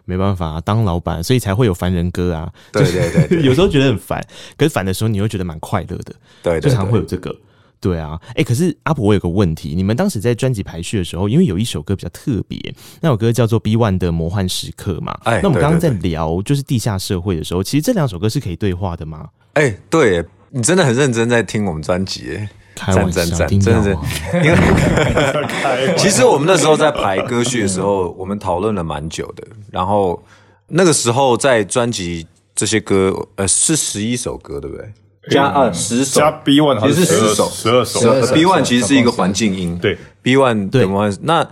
[0.09, 2.51] 没办法，当老板，所以才会有烦人歌啊。
[2.73, 6.14] 对对对，对， 有时候觉得很烦，可是烦的时候你又觉得蛮快乐的。
[6.42, 7.35] 对，就常会有这个。
[7.81, 15.16] 对啊，哎、欸，可是阿婆，我有个问题，你们当时在专辑排序的时候，因为有一首歌比较特别，那首歌叫做《B One 的魔幻时刻》嘛。
[15.25, 19.29] 哎，那我们刚刚在聊就是地下社会的时候，其实这两首歌是可以对话的吗？
[19.53, 23.99] 哎、欸，对，你真的很认真在听我们专辑，哎，开玩笑，真的真的，
[24.45, 30.23] 因为 其实我们那时候在排歌序的时候，我们讨论了蛮久的，然后
[30.69, 34.93] 那个时候在专辑这些歌，呃，是十一首歌，对不对？
[35.31, 38.01] 加二十首，加 B one 其实是十首，十二首。
[38.33, 39.99] B one 其实是一个环境音，对。
[40.23, 40.87] B one 对。
[41.21, 41.47] 那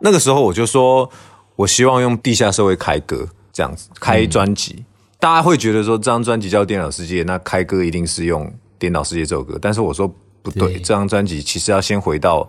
[0.00, 1.08] 那个时候我就说，
[1.56, 4.84] 我希望用地下社会开歌，这样子开专辑，嗯，
[5.18, 8.44] 大家会觉得说这张专辑叫《颠倒世界》，那开歌一定是用
[8.78, 9.58] 《颠倒世界》这首歌。
[9.58, 10.12] 但是我说
[10.44, 12.48] 不对，对这张专辑其实要先回到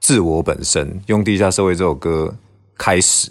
[0.00, 2.34] 自我本身，用《地下社会》这首歌
[2.76, 3.30] 开始，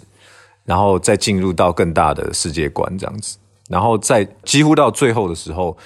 [0.64, 3.36] 然后再进入到更大的世界观这样子，
[3.68, 5.76] 然后在几乎到最后的时候。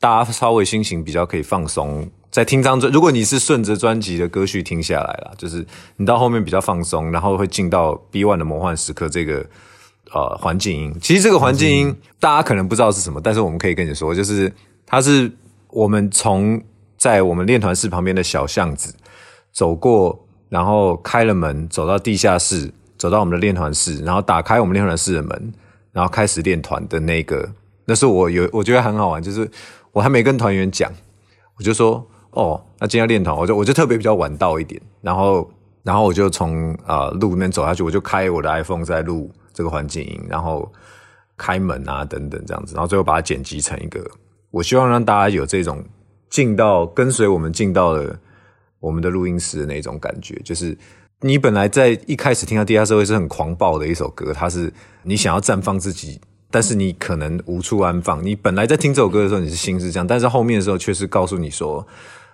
[0.00, 5.64] 大家稍微心情比较可以放松，在听张专，如果你是顺着专辑的歌序听下来啦，就是
[5.96, 9.46] 你到后面比较放松，然后会进到 B One 的魔幻时刻这个
[10.12, 10.94] 呃环境音。
[11.00, 14.52] 其实这个环境音大家可能不知道是什么，但是我们可以跟你说，就是
[14.84, 15.32] 它是
[15.70, 16.62] 我们从
[17.04, 18.94] 在我们练团室旁边的小巷子
[19.52, 25.52] 走过，然后开了门，走到地下室，走到我们的练团室，然后打开我们练团室的门，
[25.92, 27.46] 然后开始练团的那个，
[27.84, 29.50] 那是我有我觉得很好玩，就是。
[29.92, 30.90] 我还没跟团员讲，
[31.56, 35.48] 我就说哦，那今天练团，我就我就特别比较晚到一点，然后
[35.84, 40.68] 然后我就从啊、路里面走下去，我就开我的 iPhone 在录这个环境音，然后
[41.36, 44.04] 开门啊等等这样子，然后最后把它剪辑成一个，
[44.50, 45.80] 我希望让大家有这种
[46.34, 48.18] 进到跟随我们进到了
[48.80, 50.76] 我们的录音室的那种感觉，就是
[51.20, 54.72] 你本来在一开始听到地下社会是很狂暴的一首歌，它是
[55.04, 56.20] 你想要绽放自己。
[56.50, 58.24] 但是你可能无处安放。
[58.24, 61.86] 你本来在听这首歌的时候，你是心是这样，但是后面的时候却是告诉你说，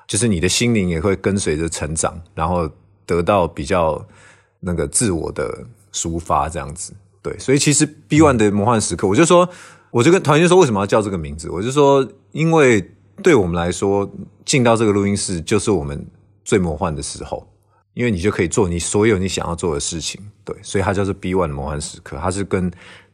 [0.07, 2.67] 就是你的心灵也会跟随着成长，然后
[3.05, 4.03] 得到比较
[4.61, 6.95] 那个自我的抒发，这样子。
[7.21, 9.47] 对，所以其实 B1 的魔幻时刻，我就说，
[9.91, 11.51] 我就跟团员说，为什么要叫这个名字？
[11.51, 12.91] 我就说，因为
[13.23, 14.11] 对我们来说，
[14.45, 16.05] 进到这个录音室就是我们
[16.45, 17.47] 最魔幻的时候，
[17.95, 20.21] 因为你就可以做你所有你想要做的事情。
[20.45, 22.71] 对，所以它就是 B one 魔幻时刻，它是跟。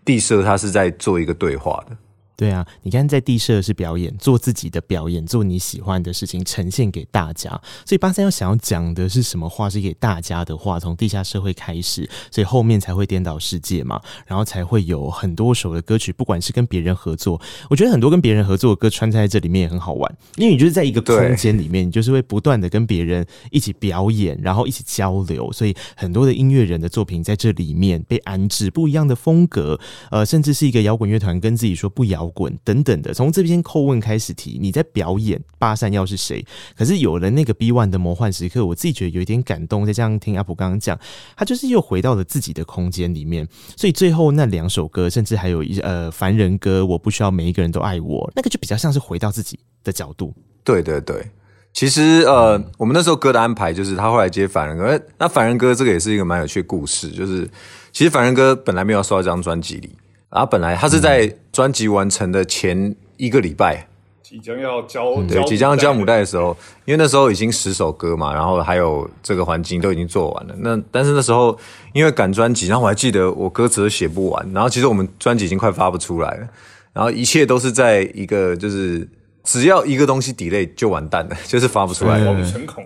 [0.07, 1.97] 地设它是在做一个对话的，
[2.37, 7.51] 对啊，你看在地社是表演，做自己的表演，做你喜欢的事情，呈现给大家。
[7.85, 9.71] 所以八三要想要讲的是什么话？
[9.71, 10.79] 是给大家的话。
[10.79, 29.81] 从地下社会开始，所以后面才会颠倒世界嘛，然后才会有很多首的歌曲，不管是跟别人合作，我觉得很多跟别人合作的歌穿插在这里面也很好玩，因为你就是在一个空间里面，你就是会不断的跟别人一起表演，然后一起交流，所以很多的音乐人的作品在这里面被安置不一样的风格，
[30.11, 32.26] 呃，甚至是一个摇滚乐团跟自己说不摇。
[32.31, 36.45] 滚等等的，从这篇叩问开始提，你在表演八三幺是谁？
[36.77, 39.87] 可是有了那个 B One 的魔幻时刻，我自己觉得有一点感动。
[39.87, 40.99] 再这样听阿普刚刚讲，
[41.37, 43.47] 他就是又回到了自己的空间里面。
[43.77, 50.35] 所以最后那两首歌，甚至还有一呃凡人歌，我不需要每一个人都爱我，那个就比较像是回到自己的角度。
[50.65, 51.25] 对对对，
[51.73, 57.49] 其实呃，我们那时候歌的安排就是他后来接凡人歌，那凡人歌这个也是一个蛮有趣的故事，就是
[57.93, 59.91] 其实凡人歌本来没有收到这张专辑里。
[60.37, 63.89] 然后本来他是在专辑完成的前一个礼拜，
[64.23, 70.55] 即将要交对，即将要交母带的时候，因为那时候已经十首歌嘛，然后还有这个环境都已经做完了。
[70.59, 71.59] 那但是那时候
[71.95, 76.47] 因为赶专辑，然后我还记得我歌词都写不完，然后其实我们专辑已经快发不出来了，
[76.93, 79.09] 然后一切都是在一个就是
[79.43, 82.21] 只要一个东西 delay 就完蛋了， 就是发不出来。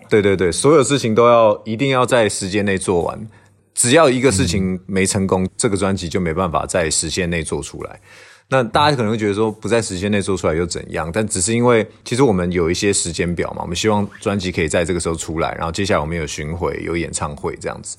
[0.08, 3.18] 对对对，所有事情都要一定要在时间内做完。
[3.80, 7.98] 只要一个事情没成功，嗯、这个专辑就没办法在时限内做出来。
[8.50, 11.10] 那大家可能会觉得说，不在时限内做出来又怎样？
[11.10, 17.96] 但只是因为，其实我们有一些时间表嘛，我们希望专辑可以在这个时候出来，然后接下来我们有巡回、有演唱会这样子。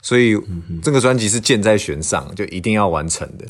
[0.00, 0.38] 所以
[0.80, 3.44] 这个专辑是箭在弦上，就一定要完成的。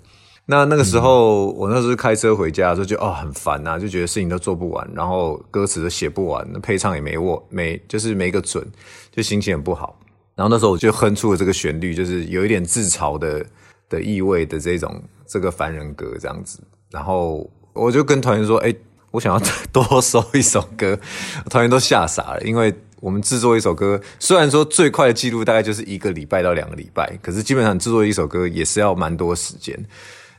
[0.46, 8.66] 那那个时候，我那时候开车回家的时候就，就哦很烦呐，就觉得事情都做不完，然后歌词都写不完，配唱也没握，没就是没个准，
[9.12, 10.00] 就心情很不好。
[10.36, 13.46] 然后那时候我就哼出了这个旋律，就是有一点自嘲的
[13.88, 16.58] 的意味的这种这个凡人歌这样子。
[16.90, 18.74] 然后我就跟团员说：“哎，
[19.12, 20.98] 我想要 多收一首歌。”
[21.48, 29.78] 团员都吓傻了，因为我们制作一首歌，虽然说最快的记录大概就是一个礼拜到两个礼拜，可是基本上制作一首歌也是要蛮多时间。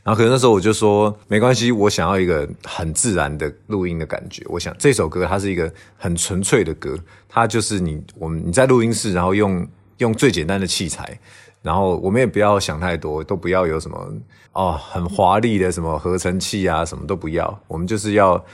[0.02, 4.44] 然后可能那时候我就说：“没关系，我想要一个很自然的录音的感觉。
[4.48, 9.66] 我想这首歌它是一个很纯粹的歌，它就是你我们你在录音室，然后用。”
[9.98, 11.18] 用最简单的器材，
[11.62, 14.12] 然后我们也不要想太多，都不要有什么
[14.52, 17.58] 哦很华丽的什么合成器啊，什么都不要。
[17.66, 18.44] 我们就是要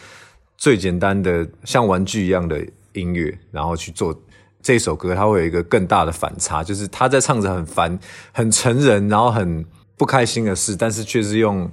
[0.56, 4.16] 最简单的像玩具一样的音乐，然后去做
[4.62, 5.14] 这首歌。
[5.14, 7.98] 它会有一个更大的反差，就是他在唱着很烦、
[8.32, 9.64] 很成人，然后很
[9.96, 11.68] 不开心的事，但是却是用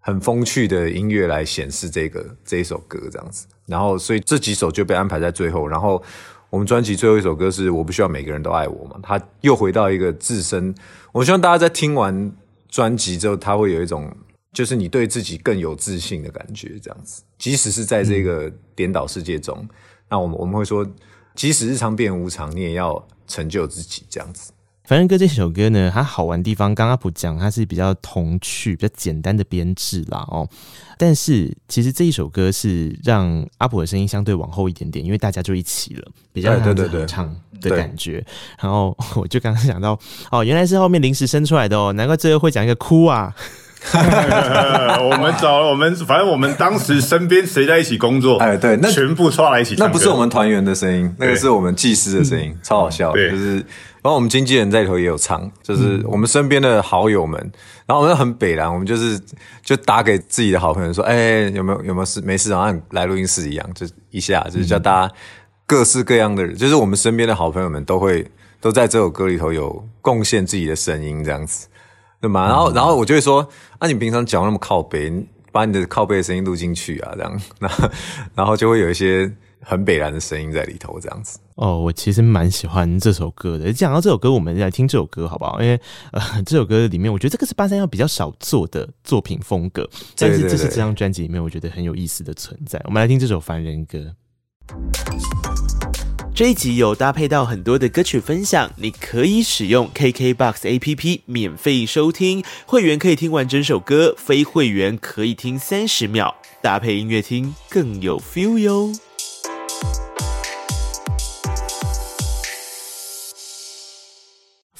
[0.00, 3.46] 很风趣的音乐来显示这个这一首歌这样子。
[3.66, 6.02] 然后，所以这几首就被安排在最后，然后。
[6.54, 10.72] 我们专辑最后一首歌是《我不需要每个人都爱我》嘛，他又回到一个自身。
[11.10, 12.32] 我希望大家在听完
[12.68, 14.08] 专辑之后，他会有一种
[14.52, 17.24] 就是你对自己更有自信的感觉，这样子。
[17.38, 19.68] 即使是在这个颠倒世界中，
[20.08, 20.86] 那我们我们会说，
[21.34, 24.52] 即使日常变无常，你也要成就自己，这样子。
[24.84, 30.46] 凡人歌这首歌呢，它好玩的地方，刚刚阿普讲它是比较童趣、比较简单的编制啦哦。
[30.98, 38.22] 但是其实这一首歌是让阿普的声音相对往后一点点，因为大家就一起了，比较像合唱的感觉。
[38.60, 39.98] 然后我就刚刚想到，
[40.30, 43.34] 哦，原来是后面临时生出来的哦，难怪最后会讲一个哭啊。
[43.92, 49.74] 我们找了我们，反正我们当时身边谁在一起工作，哎，对，那全部抓来一起。
[49.78, 53.64] 那不是我们团员的声音，那个是我们技师的声音，超好笑，就是。
[54.04, 57.40] 然后我们经纪人在里头也有唱，就是我们身边的好友们，
[57.86, 59.18] 然后我们很北烂，我们就是
[59.62, 62.20] 就打给自己的好朋友说，哎，有没有有没有事？
[62.20, 65.14] 没事，然后来录音室一样，就一下就是叫大家
[65.66, 68.30] 各式各样的人，就是我们身边的好朋友们都会
[68.60, 71.66] 都在这首歌里头有贡献自己的声音，这样子，
[72.24, 72.46] 对吗？
[72.48, 73.48] 然后然后我就会说，
[73.78, 75.12] 啊，你平常讲那么靠北，
[75.52, 77.90] 把你的靠背的声音录进去啊，这样， 然后
[78.34, 79.30] 然后就会有一些。
[79.66, 81.80] 很北然的声音在里头，这样子哦。
[81.80, 83.72] 我其实蛮喜欢这首歌的。
[83.72, 85.58] 讲到这首歌，我们来听这首歌好不好？
[85.62, 85.80] 因为
[86.12, 92.78] 呃，这首歌里面，我觉得这个是八三幺比较少做的作品风格，但是这是这张专辑里面我觉得很有意思的存在。
[92.84, 93.98] 我们来听这首《凡人歌》。
[96.34, 108.92] 这一集有搭配到很多的歌曲分享，你可以使用 KKBOX APP 免费收听，会员可以听完整首歌，非会员可以听三十秒，搭配音乐听更有 feel 哟。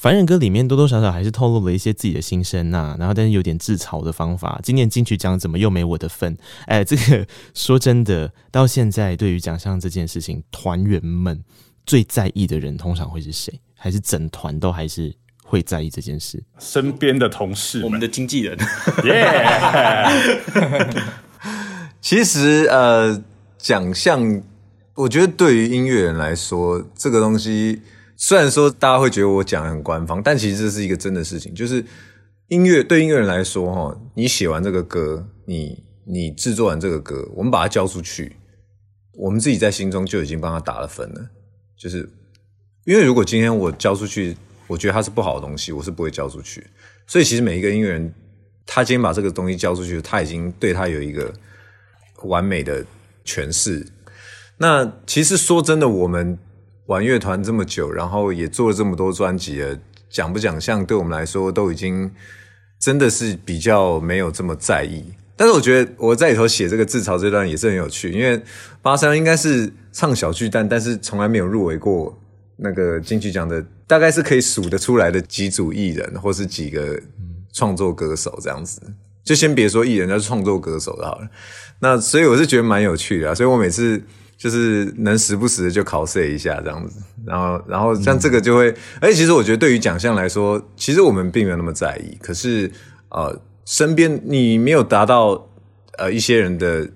[0.05, 4.59] 凡人歌里面多多少少还是透露了一些自己的心声呐、啊，然后但是有点自嘲的方法。
[4.61, 6.37] 今年金曲奖怎么又没我的份？
[6.67, 7.25] 哎，这个
[7.55, 11.43] 说真的，到现在对于奖项这件事情，团员们
[11.87, 13.59] 最在意的人通常会是谁？
[13.73, 15.11] 还是整团都还是
[15.43, 16.43] 会在意这件事？
[16.59, 18.55] 身边的同事，我们的经纪人，
[19.05, 20.05] 耶。
[21.99, 23.23] 其实呃，
[23.57, 24.43] 奖项，
[24.93, 27.81] 我觉得对于音乐人来说，这个东西
[28.17, 31.53] 虽然说大家会觉得我讲得很官方，但其实这是一个真的事情。
[31.53, 31.83] 就是
[32.47, 38.35] 音乐对音乐人来说，哈，你写完这个歌，你你制作完这个歌，我们把它交出去，
[39.13, 41.29] 我们自己在心中就已经帮他打了分了。
[41.77, 42.09] 就是
[42.85, 44.35] 因为如果今天我交出去，
[44.67, 46.65] 我觉得它是不好的东西，我是不会交出去。
[47.07, 48.13] 所以其实每一个音乐人，
[48.65, 51.33] 他今天把这个东西交出去，他已经对他有一个。
[52.23, 52.83] 完美的
[53.23, 53.85] 诠释。
[54.57, 56.39] 那其实说真的，我们
[56.87, 59.77] 玩乐团这么久，然后也做了这么多专辑了，
[60.09, 62.11] 奖不奖项对我们来说都已经
[62.79, 65.03] 真的是比较没有这么在意。
[65.35, 68.41] 但是我觉得我在里头写这个自嘲这段也是很有趣，因为
[68.81, 72.17] 八三应该是唱小巨蛋，但是从来没有入围过
[72.55, 77.01] 那个金曲奖的，大概是可以数得出来的几组艺人或是几个
[77.51, 78.81] 创作歌手这样子。
[79.25, 81.27] 就先别说艺人，就是创作歌手的好了。
[81.79, 84.01] 那所以我是觉得蛮有趣的，所以我每次
[84.37, 88.69] 就是能时不时的就考试一下这样子，然后然后像这个就会，
[88.99, 92.17] 哎、嗯，其实我觉得对于奖项来说，其实我们并没有那么在意。
[92.21, 92.69] 可是
[93.09, 95.47] 呃，身边你没有达到
[95.97, 96.87] 呃一些人的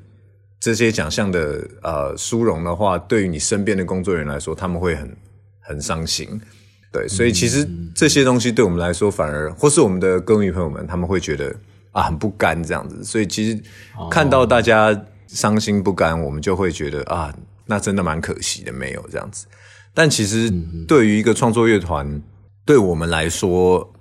[0.59, 5.17] 这些奖项的呃殊荣的话，对于你身边的工作人员来说，他们会很
[5.61, 6.27] 很伤心。
[6.91, 11.55] 对，所以其实这些东西对我们来说，反而或是我们的歌迷朋友们，他们会觉得。
[11.91, 13.59] 啊，很不甘这样子，所以其实
[14.11, 14.95] 看到大家
[15.29, 17.33] 伤心不甘，我们就会觉得啊，
[17.65, 19.45] 那真的蛮可惜的，没有这样子。
[19.93, 20.51] 但其实
[20.87, 22.21] 对于一个创作乐团，
[22.65, 23.93] 对我们来说，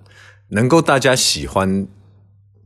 [0.48, 1.86] 能够大家喜欢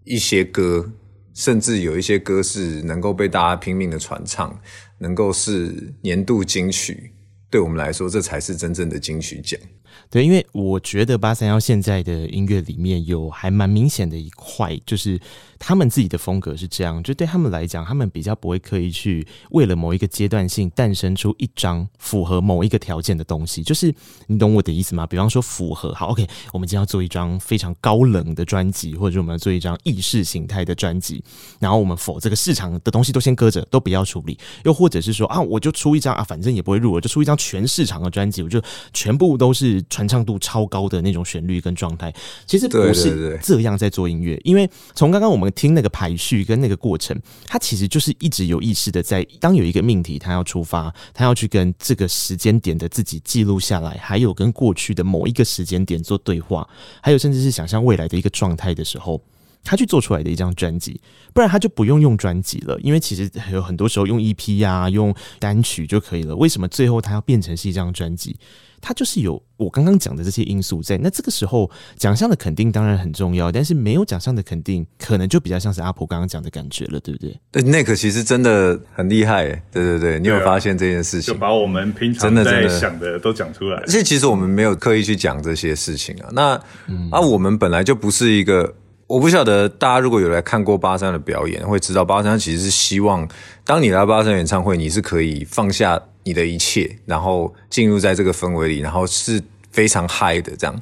[0.05, 0.91] 一些歌，
[1.35, 4.61] 甚至有一些歌是能够被大家拼命的传唱，
[4.99, 7.13] 能够是年度金曲，
[7.53, 9.61] 对我们来说，这才是真正的金曲奖。
[10.09, 15.21] 对，因为我觉得八三幺现在的音乐里面有还蛮明显的一块，就是
[15.59, 23.95] 他们自己的风格是这样，就对他们来讲，他们比较不会刻意去为了某一个阶段性诞生出一张符合某一个条件的东西，就是
[24.27, 25.07] 你懂我的意思吗？
[25.07, 31.23] 比方说符合，好，OK，我们今天要做一张非常高冷的专辑，或者我们要做一张意识形态的专辑，
[31.59, 38.63] 然后我们否这个市场的东西都先搁着，都不要处理，又或者是说啊，我就出一张啊，反正也不会入，我就出一张全市场的专辑，我就
[38.95, 39.83] 全部都是。
[39.91, 42.13] 传唱度超高的那种旋律跟状态，
[42.47, 44.41] 其实不是这样在做音乐。
[44.45, 56.69] 因为从刚刚我们听那个排序跟那个过程，它其实就是一直有意识的在，当有一个命题，它要出发，它要去跟这个时间点的自己记录下来，还有跟过去的某一个时间点做对话，
[57.03, 59.21] 还有甚至是想象未来的一个状态的时候，
[59.65, 61.01] 他去做出来的一张专辑。
[61.33, 66.37] 不然他就不用用专辑了，因为其实有很多时候用 EP 啊，用单曲就可以了。
[66.37, 68.37] 为什么最后他要变成是一张专辑？
[68.85, 70.99] 它就是有我刚刚讲的这些因素在。
[70.99, 77.41] 那这个时候奖项的肯定当然很重要，但是没有奖项的肯定，可能就比较像是阿婆刚刚讲的感觉了，对不对？
[77.53, 81.33] 对，那个其实真的很厉害，对对对，你有发现这件事情？
[81.33, 83.77] 就把我们平常在想的都讲出来。
[83.77, 86.29] 而且其实我们没有刻意去讲这些事情啊。
[86.33, 88.75] 那、嗯、啊，我们本来就不是一个。
[89.13, 93.29] 我不晓得大家如果有来看过八三的表演，会知道八三其实是希望，
[93.63, 100.75] 当你来八三演唱会，你是可以放下你的一切，然后进入在这个氛围里，然后是非常嗨的这样。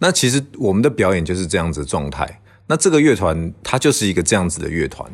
[0.00, 2.40] 那其实我们的表演就是这样子的状态。
[2.66, 5.08] 那这个乐团它就是一个这样子的乐团。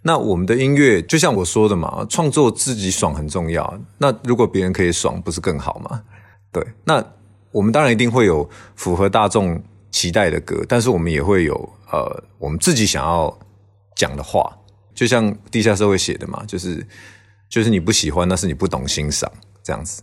[0.00, 3.78] 那我们的音乐就像我说的嘛，创作自己爽很重要。
[3.98, 6.00] 那如果别人可以爽，不是更好吗？
[6.50, 6.66] 对。
[6.84, 7.04] 那
[7.52, 9.62] 我们当然一定会有符合大众
[9.94, 11.54] 期待的歌，但是我们也会有。
[11.92, 13.38] 呃，我们自己想要
[13.94, 14.52] 讲的话，
[14.92, 16.84] 就像地下社会写的嘛，就是
[17.48, 19.30] 就是你不喜欢，那是你不懂欣赏
[19.62, 20.02] 这样子。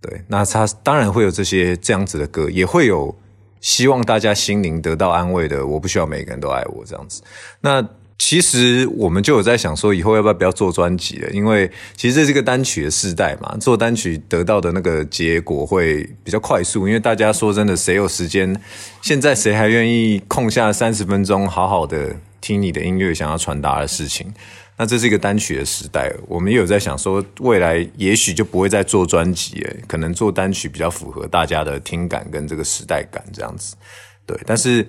[0.00, 3.16] 对，那他当然会有这些这样子的歌，也会有
[3.60, 5.64] 希望大家心灵得到安慰的。
[5.64, 7.22] 我不需要每个人都爱我这样子。
[7.60, 11.30] 那其实我们就有在想说，以后要不要不要做专辑了？
[11.30, 16.88] 因为其实这是一个单曲的时代嘛，做单曲得到的那个结果会比较快速。
[16.88, 18.60] 因为大家说真的，谁有时间？
[19.02, 24.26] 现在谁还愿意空下三十分钟，好好的听你的音乐，想要传达的事情？
[24.76, 33.76] 那这是一个单曲的时代，我们也有在想说，未来也许就不会再做专辑，可能做单曲比较符合大家的听感跟这个时代感这样子。
[34.26, 34.82] 对，但是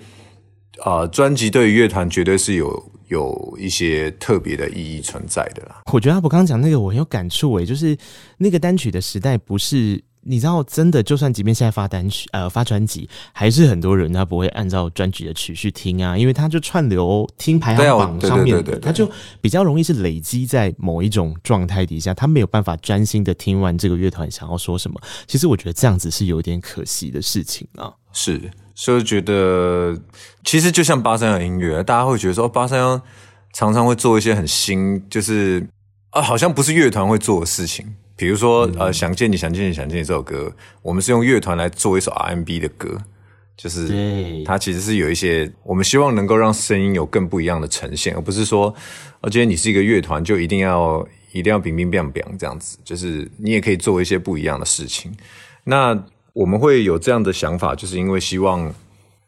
[0.79, 2.91] 啊，呃，专辑对于乐团绝对是有。
[3.09, 5.81] 有一些特别的意义存在的啦。
[5.91, 7.97] 我觉得阿伯刚刚讲那个我很有感触诶，就是
[8.37, 19.09] 那个单曲的时代不是你知道，真的就算即便现在发单曲呃发专辑，还是很多人他不会按照专辑的曲序听啊，因为他就串流听排行榜上面的，他就
[19.41, 24.99] 比较容易是累积在某一种状态底下，他没有办法专心的听完这个乐团想要说什么。
[25.25, 27.91] 其实我觉得这样子是有点可惜的事情啊。
[28.11, 28.39] 是。
[28.79, 29.99] 所以觉得，
[30.45, 33.01] 其实就像八三幺音乐，大家会觉得说，八三幺
[33.51, 35.67] 常常会做一些很新，就是
[36.11, 37.85] 啊，好像不是乐团会做的事情。
[38.15, 42.97] 比如说，呃，想见你，想见你，想见你这首歌，我们是用乐团来做一首 R&B 的歌，
[43.57, 43.89] 就是
[44.45, 48.73] 它其实是有一些我们希望能够让声音有更不一样的呈现，而不是说，
[49.19, 55.13] 而且你是一个乐团就一定要一定要乒乒乓乓这样子，就是你也可以做一些不一样的事情。
[55.65, 56.01] 那
[56.33, 58.73] 我们会有这样的想法，就是因为希望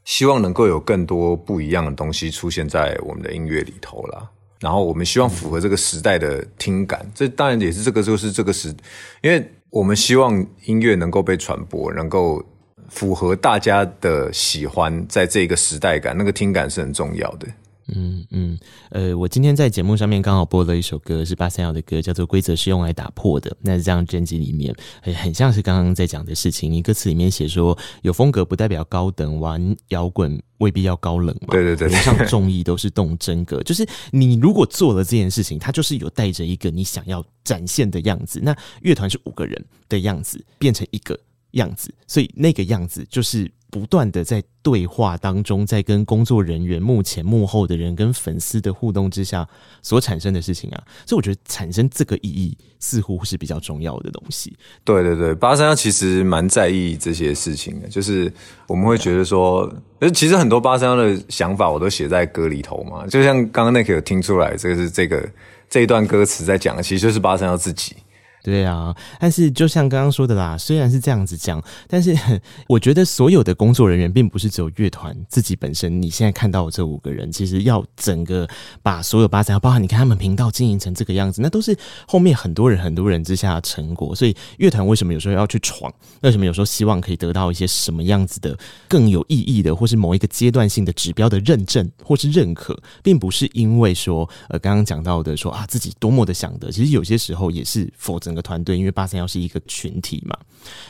[0.04, 4.30] 希望能够有更多不一样的东西出现在我们的音乐里头啦。
[4.60, 8.74] 然后我们希望符合这个时代的听感，这当然也是这个就是这个时，
[9.22, 12.43] 因为我们希望音乐能够被传播，能够
[12.88, 17.47] 符合大家的喜欢，在这个时代感，那个听感是很重要的。
[17.88, 18.58] 嗯嗯，
[18.92, 23.50] 呃，我今天在节目上面刚好播了一首歌，是八三夭的歌，叫做《规则是用来打破的》。
[23.62, 26.72] 那这张专辑里面，很很像是刚刚在讲的事情。
[26.72, 31.48] 你歌词里面写说，有风格不代表高等，玩摇滚未必要高冷嘛。
[31.52, 38.40] 对对对，像综艺都是动真格，就是你如果做了这件事情，它就是有带着一个你想要展现的样子。
[38.42, 41.20] 那乐团是五个人的样子，变成一个
[41.52, 43.52] 样子，所以那个样子就是。
[43.72, 49.48] 不断的在对话当中，在跟工作人员、幕前幕后的人跟粉丝的互动之下
[49.82, 54.54] 所产生的事情啊，所以我觉得产生这个意义似乎是比较重要的东西。
[54.84, 58.32] 对对对，八三夭其实蛮在意这些事情的，就是
[58.68, 59.74] 我们会觉得说，
[60.14, 65.28] 其实很多八三夭的想法我都写在歌里头嘛，就像刚刚那个有听出来，这个是这个
[65.70, 67.96] 这一段歌词在讲的，其实就是八三夭自己。
[68.44, 72.18] 对啊，但是就像刚刚说的啦，虽然是这样子讲，但是
[72.68, 76.02] 我觉得所有的工作人员并不是只有乐团自己本身。
[76.02, 78.50] 你现在看到的这五个人，其实要整个
[78.82, 81.78] 把所有八三，包含你看他们频道经营成这个样子，那都是
[82.08, 84.16] 后面很多人很多人之下的成果。
[84.16, 85.94] 所以乐团为什么有时候要去闯？
[86.22, 98.31] 为什么有时候希望可以得到一些什么样子的更有意义的，或是某一个阶段性的指标的认证或是认可，并不是因为说呃刚刚讲到的说啊自己多么的想得，其实有些时候也是否则。
[98.32, 100.34] 整个团队，因为八三幺是一个群体嘛，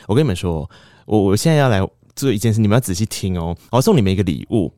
[0.06, 0.70] 我跟你们说，
[1.06, 1.84] 我我现在要来
[2.14, 3.56] 做一件事，你们要仔细听哦。
[3.72, 4.72] 我送你们一个礼物，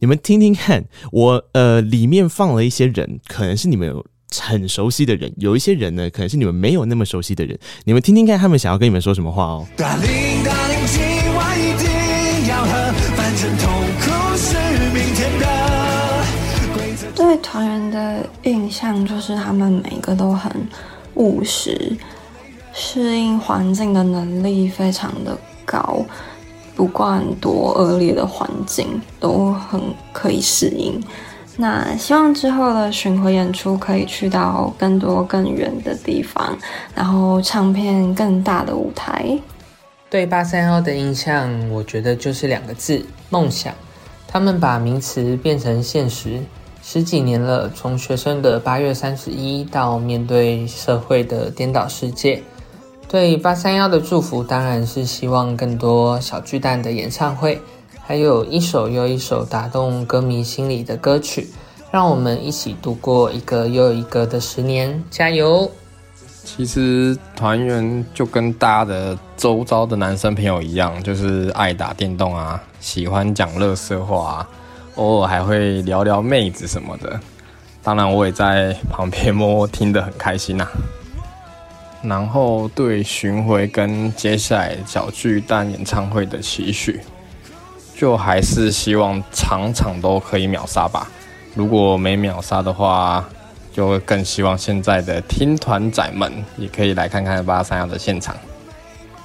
[0.00, 0.84] 你们听听看。
[1.12, 4.04] 我呃，里面放了一些人，可能是你们有
[4.38, 7.58] 很熟悉的人，有一些人呢，可能是你们没有那么熟悉的人。
[7.84, 9.66] 你们听听看，他们想要跟你们说什么话哦。
[17.16, 20.50] 对团员的印象就是他们每个都很。
[21.14, 21.96] 务实，
[22.72, 26.04] 适应环境的能力非常的高，
[26.74, 29.80] 不管多恶劣的环境都很
[30.12, 31.02] 可以适应。
[31.56, 36.56] 那希望之后的巡回演出可以去到更多更远的地方，
[36.94, 39.38] 然后唱片更大的舞台。
[40.08, 43.74] 对八三夭的印象，我觉得就是两个字：梦想。
[44.26, 46.40] 他们把名词变成现实。
[46.82, 52.42] 十几年了，从学生的八月三十一到面对社会的颠倒世界，
[53.08, 57.60] 对八三夭的祝福当然是希望更多小巨蛋的演唱会，
[58.00, 61.48] 还有一首又一首打动歌迷心里的歌曲，
[61.90, 65.70] 让我们一起度过一个又一个的十年，加油！
[66.42, 74.48] 其实团员就跟大家的周遭的男生朋友一样，就是爱打电动啊，喜欢讲垃圾话啊。
[74.96, 77.18] 偶尔还会聊聊妹子什么的，
[77.82, 80.66] 当然我也在旁边默默听得很开心呐、
[82.02, 87.00] 然后对巡回跟接下来小巨蛋演唱会的期许，
[87.94, 91.08] 就还是希望场场都可以秒杀吧。
[91.54, 93.24] 如果没秒杀的话，
[93.72, 98.34] 就会更希望现在的听团仔们也可以来看看八三幺的现场。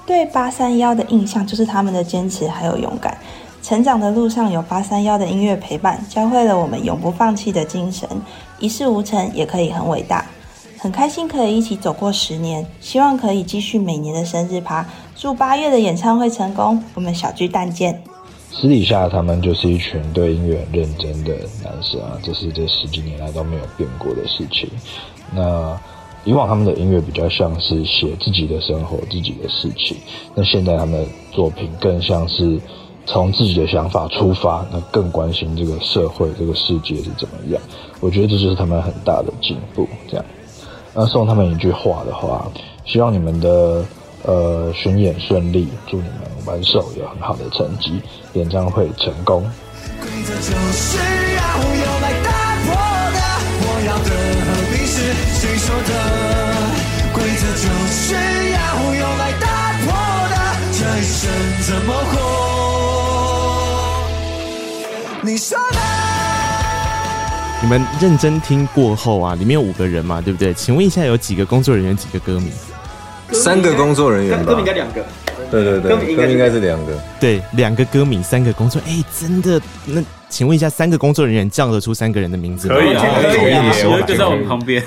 [0.06, 3.18] 对八三幺的印象就是他们的坚持还有勇敢。
[3.66, 8.08] 成长的路上有八三幺的音乐陪伴，教会了我们永不放弃的精神。
[8.60, 10.24] 一事无成也可以很伟大，
[10.78, 14.86] 很开心可以一起走过十年，希望可以继续每年的生日趴。
[15.16, 18.00] 祝八月的演唱会成功，我们小巨蛋见。
[18.52, 24.70] 私底下他们就是一群对音乐很认真的男生啊，这是这十几年来都没有变过的事情。
[25.34, 25.76] 那
[26.24, 29.98] 以往他们的音乐比较像是写自己的生活、自己的事情，
[30.36, 32.62] 那现在他们的作品更像是。
[33.06, 37.62] 从自己的想法出发，那更关心这个社会、这个世界是怎么样。
[38.00, 39.88] 我觉得这就是他们很大的进步。
[40.10, 40.26] 这样，
[40.94, 42.48] 那送他们一句话的话，
[42.86, 43.86] 希望你们的
[44.24, 48.02] 呃巡演顺利，祝你们完售有很好的成绩，
[48.34, 49.44] 演唱会成功。
[50.02, 50.98] 规则就是
[51.36, 52.32] 要用来打
[52.66, 52.74] 破
[53.14, 53.20] 的，
[53.62, 54.10] 我要的
[54.46, 54.96] 何必是
[55.34, 55.92] 谁说的？
[57.14, 58.14] 规则就是
[58.52, 58.58] 要
[58.96, 59.46] 用来打
[59.86, 59.94] 破
[60.30, 60.34] 的，
[60.74, 61.22] 这一生
[61.62, 62.45] 怎么活？
[65.26, 65.80] 你说的。
[67.64, 70.54] 你们认真听过后啊，里面有五个人嘛，对不对？
[70.54, 72.52] 请问一下，有几个工作人员，几个歌迷？
[73.32, 75.04] 三个工作人员吧，歌迷应该两个。
[75.50, 75.98] 对对对，歌
[76.28, 76.94] 迷应该是两个。
[77.20, 78.80] 对，两个歌迷，三个工作。
[78.86, 79.60] 哎，真的？
[79.86, 80.00] 那
[80.30, 82.76] 请问一下，三个工作人员叫得出三个人的名字吗？
[82.76, 84.84] 可以啊，可以，就在我们旁边。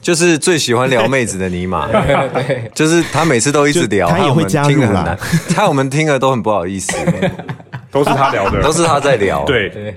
[0.00, 1.88] 就是最喜欢聊妹子的尼玛，
[2.74, 5.16] 就是他每次都一直聊，他也会加入啦。
[5.54, 6.92] 他我们听了都很不好意思，
[7.90, 9.44] 都是他聊的，都是他在聊。
[9.44, 9.68] 对。
[9.70, 9.96] 对。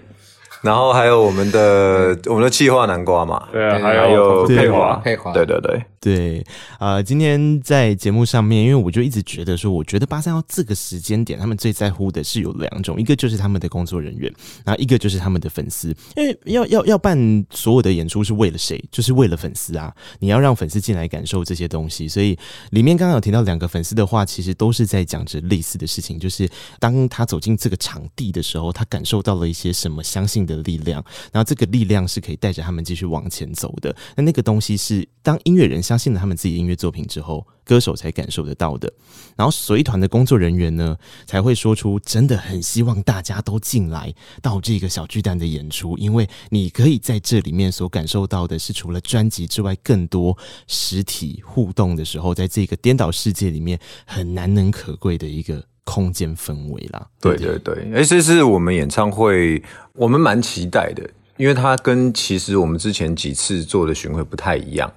[0.61, 6.43] 然后还有我们的我们的气化南瓜嘛，对啊，还有佩华，佩华，对对对对，
[6.79, 14.33] 呃，今天在节目上面，因为我就一直觉得说，我觉得八三幺这个时间点，他们最在乎的是有两种，一个就是他们的工作人员，
[14.65, 18.83] 然后一个就是他们的粉丝，因为要要要办所有的演出是为了谁？
[18.91, 19.93] 就是为了粉丝啊！
[20.17, 22.35] 你要让粉丝进来感受这些东西，所以
[22.71, 26.49] 里面刚刚有提到两个粉丝的话，其实都是在讲着类似的事情，就是
[26.79, 33.95] 当他走进这个场地的时候，他感受到了一些什么，相信的力量，然后这个力量是可以带着他们继续往前走的。
[34.15, 38.89] 那那个东西是当音乐人相信了他们自己音乐作品之后，歌手才感受得到的。
[39.35, 55.61] 然后随团的工作人员呢，才会说出真的很希望大家都进来到这个小巨蛋的演出，因为你可以在这里面所感受到的是除了专辑之外，更多实体互动的时候，在这个颠倒世界里面很难能可贵的一个。
[55.83, 59.61] 空间氛围啦，对对对，哎，这是我们演唱会，
[59.93, 64.89] 我们蛮期待的，因为它跟其实我们之前几次做的巡回不太一样。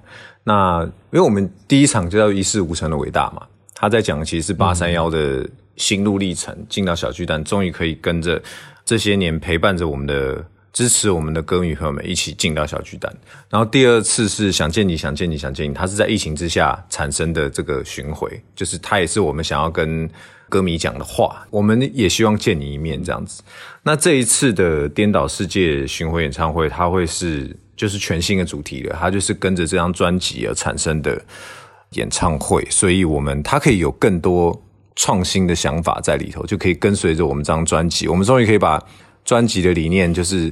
[0.45, 3.41] 那因为我们第一场就叫一事无成的伟大嘛，
[3.73, 8.41] 他在讲其实是八三夭的心路历程，进到小巨蛋，终于可以跟着
[8.85, 13.13] 这些年陪伴着我们的、支持我们的歌迷朋友们一起进到小巨蛋。
[13.49, 20.09] 然后第二次是想见你，想见你，想见你，他是在疫情之下产生的这个巡回，就是他也是我们想要跟。
[20.47, 23.41] 歌迷讲的话，我们也希望见你一面，这样子。
[23.81, 31.21] 那这一次的颠倒世界巡回演唱会，它会是就是全新的主题了，它就是跟着这张专辑而产生的
[31.91, 34.61] 演唱会，所以我们它可以有更多
[34.95, 38.81] 创新的想法在里头，就可以跟随着我们这张专辑，我们终于可以把
[39.23, 40.51] 专辑的理念就是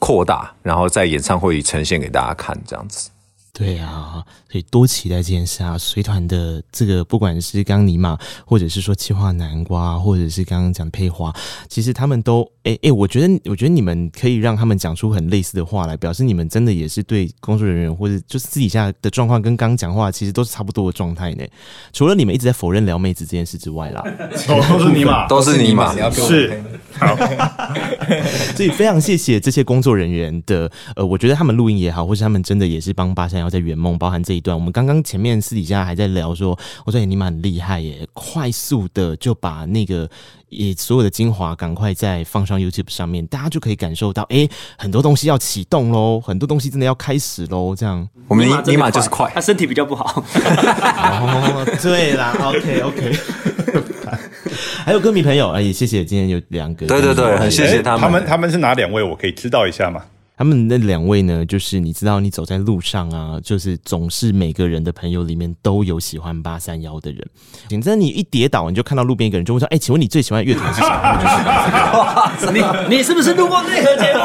[0.00, 3.10] 扩大，然后在演唱会里呈现给大家看，这样子。
[3.56, 5.78] 对啊，所以多期待这件事啊！
[5.78, 11.32] 随团的这个，不管是刚尼玛，或者是说气化南瓜，或者是刚刚讲配花，
[11.68, 21.44] 其实他们都哎哎、我觉得我觉得你们可以让他们讲出很类似的话来，表示你们真的也是对工作人员或者就是私底下的状况跟刚刚讲话其实都是差不多的状态呢。
[21.92, 24.02] 除了你们一直在否认撩妹子这件事之外啦，
[24.48, 26.60] 都是尼玛，都是尼玛，是
[26.98, 27.14] 好。
[28.56, 33.50] 所以非常谢谢这些工作人员的，呃，我觉得他们录音也好，或是他们真的也是帮八三夭。
[33.50, 40.10] 在圆梦，包含这一段，我们刚刚前面私底下还在聊说，我说你们很厉害耶，快速的就把那个
[40.48, 48.08] 也所有的精华赶快再放上 YouTube 上面，大家就可以感受到，哎、欸，很多东西要启动喽，很多东西真的要开始喽，这样。
[48.26, 50.20] 我们尼玛就是快，他身体比较不好。
[50.20, 53.12] 哦，对啦，OK OK。
[54.84, 58.00] 还有歌迷朋友，哎，也谢谢今天有两个，对对对，很谢谢他们。
[58.00, 59.02] 他们他们是哪两位？
[59.02, 60.02] 我可以知道一下吗？
[60.36, 67.24] 他们那两位呢，就是你知道，你走在路上啊，就是总是每个人的朋友里面都有喜欢八三幺的人。
[67.70, 72.64] 反正你一跌倒，你就看到路边一个人，就会说：“哎、欸，请问你最喜欢的乐团是什么？”你
[72.96, 74.20] 你是不是路过内核节目？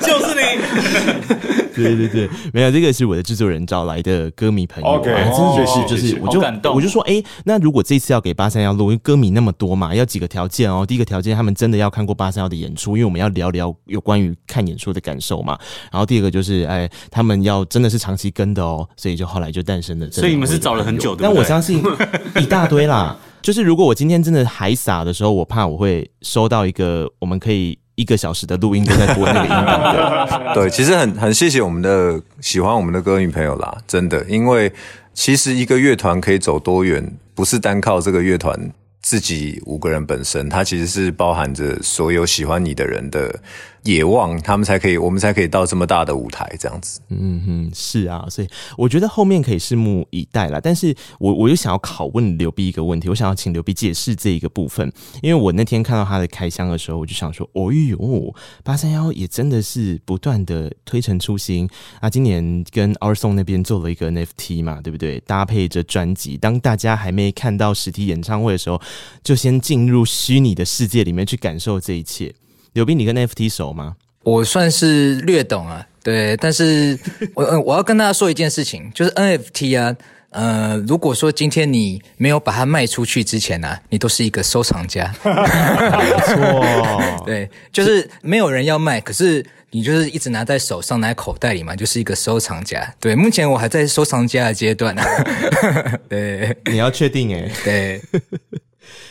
[0.00, 1.63] 就是你。
[1.82, 6.40] 对对对，没有这个是我的制作人找来的歌迷朋友，OK，真的是就是，我就
[6.72, 10.84] 我就说，哎，那如果这次要给八三夭录，因为歌迷那么多嘛，要几个条件哦。
[10.86, 15.58] 第一个条件，他们真的要看过八三夭的演出，因为我们要聊聊有关于看演出的感受嘛。
[15.90, 20.10] 然后第二个就是，哎，他们要真的是长期跟的哦，所以就后来就诞生了。
[20.10, 21.82] 所以你们是找了很久的，但我相信
[22.40, 23.16] 一大堆啦。
[23.42, 27.78] 就是如果我今天真的还傻的时候，我怕我会收到一个我们可以。
[27.96, 34.72] 一个小时的录音都在播那个音档，对， 其实很很谢谢我们的喜欢我们的歌迷朋友啦，真的，因为
[35.12, 38.58] 其实一个乐团可以走多远，不是单靠这个乐团
[39.00, 43.40] 自己五个人本身，它其实是包含着所有喜欢你的人的。
[43.84, 47.00] 野望，他们才可以，我们才可以到这么大的舞台，这样子。
[47.10, 50.58] 嗯哼，是啊，所以我觉得后面可以拭目以待啦。
[50.62, 54.90] 但是我我又想要拷问刘碧一个问题，我想要请刘碧解释这一个部分，
[55.22, 61.68] 因为我那天看到他的开箱的时候，我就想说，哦哟，八三夭也真的是不断的推陈出新
[62.00, 62.08] 啊！
[62.08, 65.20] 今年跟 Our Song 那边做了一个 NFT 嘛，对不对？
[65.20, 68.80] 搭配着专辑，当大家还没看到实体演唱会的时候，
[69.22, 72.34] 就先进入虚拟的世界里面去感受这一切。
[72.74, 73.94] 刘斌，你跟 NFT 熟吗？
[74.24, 76.98] 我算是略懂啊，对，但是
[77.34, 79.96] 我 我要跟大家说一件事情，就是 NFT 啊，
[80.30, 85.30] 呃，如果说今天你没有把它卖出去之前呢、啊，你都是一个收藏家，没
[86.26, 92.92] 错， 对，就是没有人要卖，可是你就是一直拿在手上，拿在口袋里嘛，就是一个收藏家。
[92.98, 95.04] 对，目前我还在收藏家的阶段啊。
[96.10, 97.52] 对，你要确定诶。
[97.62, 98.02] 对。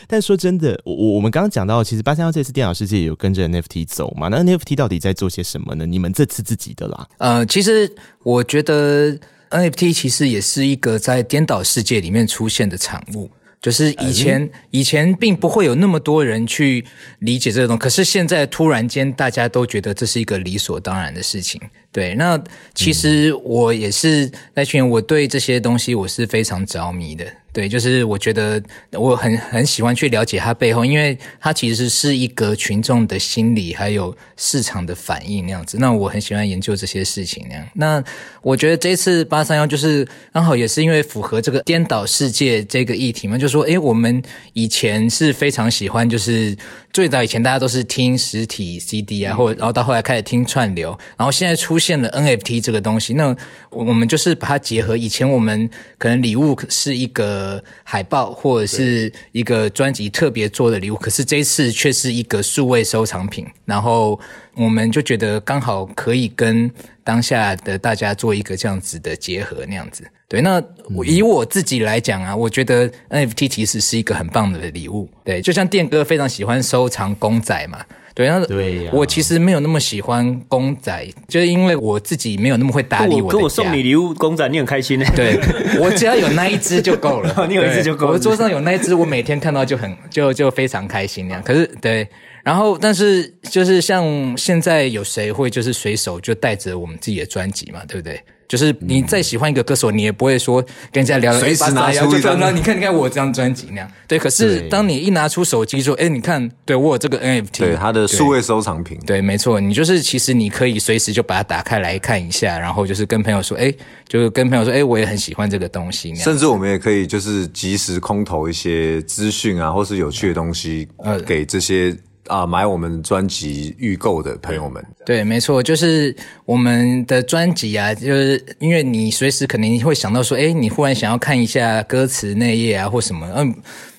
[0.06, 4.28] 但说真的，我我我们刚刚讲到，其实八三幺这次电脑世界有跟着 NFT 走嘛？
[4.28, 5.86] 那 NFT 到底在做些什么呢？
[5.86, 7.08] 你们这次自己的啦。
[7.18, 7.90] 呃，其实
[8.22, 9.18] 我觉得
[9.50, 13.30] NFT 其实也是一个在颠倒世界里面出现的产物。
[13.60, 16.84] 就是以前、嗯、以前并不会有那么多人去
[17.20, 21.58] 理解这个东西，可是现在突然间大家都觉得这是一个理所当然的事情。
[21.90, 22.38] 对，那
[22.74, 27.24] 其实我也是那群，我对这些东西我是非常着迷的。
[27.54, 35.78] 对，就是我觉得我很很喜欢去了解它背后，因为它其实是一个群众的心理还有市场的反应那样子。
[35.78, 37.64] 那我很喜欢研究这些事情那样。
[37.74, 38.02] 那
[38.42, 44.20] 我觉得这次八三幺就是刚好也是因为符合这个颠倒世界这个议题嘛，就说诶，我们
[44.52, 46.56] 以前是非常喜欢，就是
[46.92, 53.32] 最早以前大家都是听实体 CD 啊，或者然后到后来开始听串流，然后现在出现了 NFT 这个东西，那
[53.70, 54.96] 我们就是把它结合。
[54.96, 57.43] 以前我们可能礼物是一个。
[57.44, 64.18] 呃，海报或者是一个专辑特别做的礼物，可是这一次却是一个数位收藏品，然后
[64.54, 66.70] 我们就觉得刚好可以跟
[67.02, 70.04] 当下的大家做一个这样子的结合，那样子。
[70.26, 70.62] 对，那
[71.04, 75.06] 以我自己来讲啊，我觉得 NFT 其实是一个很棒的礼物。
[75.22, 77.84] 对，就像电哥非常喜欢收藏公仔嘛。
[78.14, 83.32] 对，然后对呀，我其实没有那么喜欢公仔，就是因为我自己没有那么会打理我的家。
[83.32, 85.06] 跟我送你礼物公仔，你很开心呢？
[85.16, 85.36] 对，
[85.80, 88.12] 我只要有那一只就够了， 你有一只就够了。
[88.12, 91.42] 我桌上有那一只，我每天看到就很就就非常开心那样。
[91.42, 92.08] 可是对，
[92.44, 98.20] 然后但是就是像现在有谁会就是随手就带着我们自己的专辑嘛，对不对？
[98.48, 103.90] 就是你再喜欢一个歌手，你也不会说跟人家聊随时拿出一张，你看你看我这张专辑那样。
[104.06, 113.72] 对，可是当你一拿出手机说，哎，你看，对我有这个 NFT，对他的数位收藏品，对，没错，你就是其实你可以随时就把它打开来看一下，然后就是跟朋友说，哎，
[114.06, 116.14] 就是跟朋友说，哎，我也很喜欢这个东西。
[116.16, 121.96] 甚至我们也可以就是及时空投一些资讯啊，或是有趣的东西，呃，给这些。
[122.26, 126.14] 啊，买我们专辑预购的朋友们，对，没错，就是
[126.44, 133.54] 我们的专辑啊，就是因为你随时可能会想到说，哎，你忽然想要看一下歌词内页啊，或什么，嗯，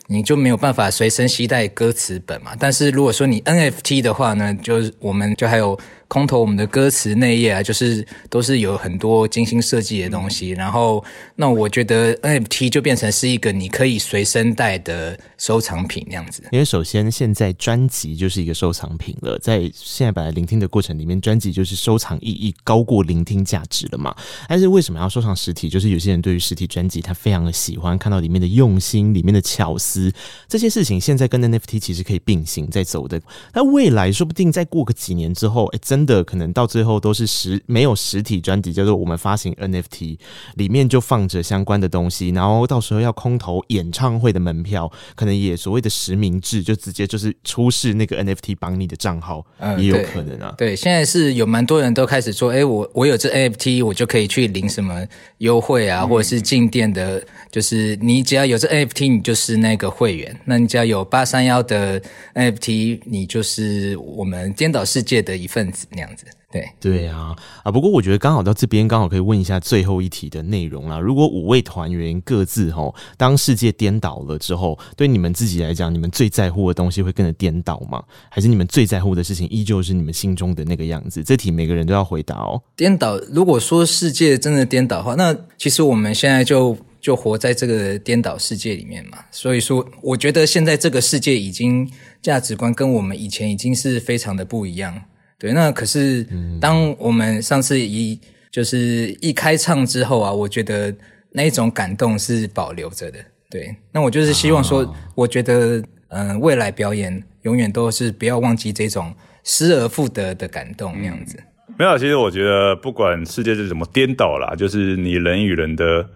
[0.07, 2.51] 你就没有办法随身携带歌词本嘛。
[2.59, 5.78] 但是如果说你 NFT 的话呢，就是我们就还有。
[6.16, 10.51] 空投我们的歌词内页啊，就是都是有很多精心设计的东西。
[10.51, 11.03] 然后，
[11.36, 16.41] 那我觉得 NFT 就变成是一个你可以随身带的收藏品那样子。
[16.53, 24.16] 因为首先现在专辑就是一个收藏品了，在现在本来聆听的过程里面，专辑就是收藏意义高过聆听价值了嘛。
[24.47, 25.68] 但是为什么要收藏实体？
[25.68, 30.09] 就是有些人对于实体专辑他非常的喜欢，看到里面的用心、里面的巧思
[30.47, 33.22] 这些事情，现在跟 NFT 其实可以并行在走的。
[33.53, 36.05] 那未来说不定再过个几年之后，哎，真。
[36.06, 40.20] 真的可能到最后都是实没有实体专辑，叫做我们发行 NFT，
[40.53, 50.53] 里面就放着相关的东西，然后到时候要空投演唱会的门票，可能也所谓的实名制，就直接就是出示那个 NFT 绑你的账号，嗯，也有可能啊。
[50.60, 55.03] 对，现在是有蛮多人都开始说，哎，我我有这 NFT，我就可以去领什么
[55.39, 61.99] 优惠啊，或者是进店的，就是你只要有这 NFT，你就是那个会员，那你只要有八三幺的
[62.36, 65.85] NFT，你就是我们颠倒世界的一份子。
[65.92, 67.72] 那样子，对对啊啊！
[67.72, 71.00] 不过我觉得刚好到这边，刚好可以问一下最后一题的内容啦。
[71.00, 78.04] 如果五位团员各自吼，当世界颠倒了之后，对你们自己来讲，你们最在乎的东西会跟着颠倒吗？
[78.30, 81.24] 还是你们最在乎的事情依旧是你们心中的那个样子？
[81.24, 82.62] 这题每个人都要回答哦。
[82.76, 89.18] 颠倒，如果说世界真的颠倒的话，那其实我们现在就就活在这个颠倒世界里面嘛。
[89.32, 91.90] 所以说，我觉得现在这个世界已经
[92.22, 95.02] 价值观跟我们以前已经是非常的不一样。
[95.38, 96.26] 对，那可是
[96.62, 98.18] 当我们上次一
[98.50, 100.96] 就是一开唱之后啊，我觉得
[101.32, 103.20] 那一种感动是保留着的。
[103.50, 105.78] 对，那我就是希望说，我觉得
[106.08, 109.14] 嗯、呃，未来表演永远都是不要忘记这种
[109.44, 111.38] 失而复得的感动那样子。
[111.78, 116.10] 没有，其实我觉得不管世界是怎么颠倒啦，就是你人与人的，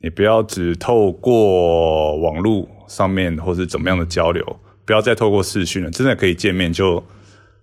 [0.00, 4.44] 你不要只透过网络上面或是怎么样的交流，
[4.84, 7.02] 不要再透过视讯了，真的可以见面就。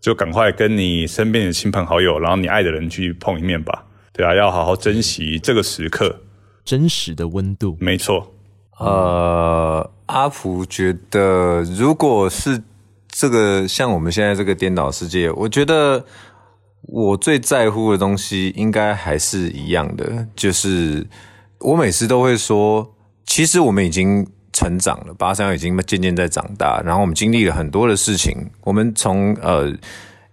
[0.07, 3.83] 就赶快跟你身边的亲朋好友，然后你爱的人去碰一面吧。
[4.13, 6.21] 对啊，要好好珍惜这个时刻，
[6.63, 7.75] 真实的温度。
[7.81, 8.33] 没错。
[8.79, 12.63] 呃，阿福觉得，如果是
[13.09, 16.05] 这个像我们现在这个颠倒世界，我觉得
[16.83, 21.05] 我最在乎的东西应该还是一样的，就是
[21.59, 22.95] 我每次都会说，
[23.25, 24.25] 其实我们已经。
[24.57, 28.35] 成长了，八三夭已经渐渐在长大，然后我们经历了很多的事情。
[28.61, 29.71] 我们从呃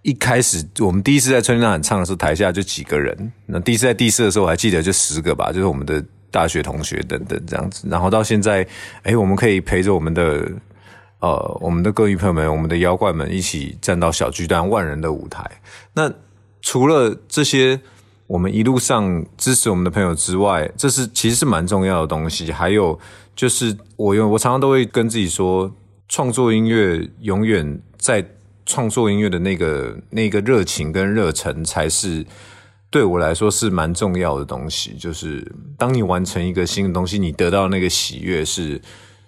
[0.01, 3.31] 一开始我们第一次在春天呐喊唱的时候，台下就几个人。
[3.45, 7.87] 那第一次在第四的时候，我还记得就十个吧，就是我们的大学同学等等这样子。
[7.87, 8.67] 然后到现在，
[9.03, 10.51] 哎，我们可以陪着我们的
[11.19, 15.43] 呃我们的歌迷朋友们，我们的妖怪们一起站到小巨蛋万人的舞台。
[15.93, 16.11] 那
[16.63, 17.79] 除了这些，
[18.25, 22.51] 我们一路上支持我们的朋友之外，这是其实是蛮重要的东西。
[22.51, 22.99] 还有
[23.35, 25.71] 就是我用我常常都会跟自己说，
[26.07, 28.25] 创作音乐永远在。
[28.67, 32.25] 创作音乐的那个那个热情跟热忱，才是
[32.89, 34.95] 对我来说是蛮重要的东西。
[34.97, 38.81] 就是当你完成一个新的东西，你得到那个喜悦是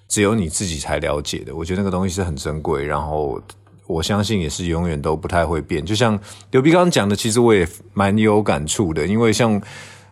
[0.08, 1.55] 只有你自己才了解的。
[1.55, 3.39] 我觉得那个东西是很珍贵，然后
[3.86, 5.86] 我相信也是永远都不太会变。
[5.86, 9.05] 就像刘必刚刚讲的，其实我也蛮有感触的。
[9.05, 9.62] 因为像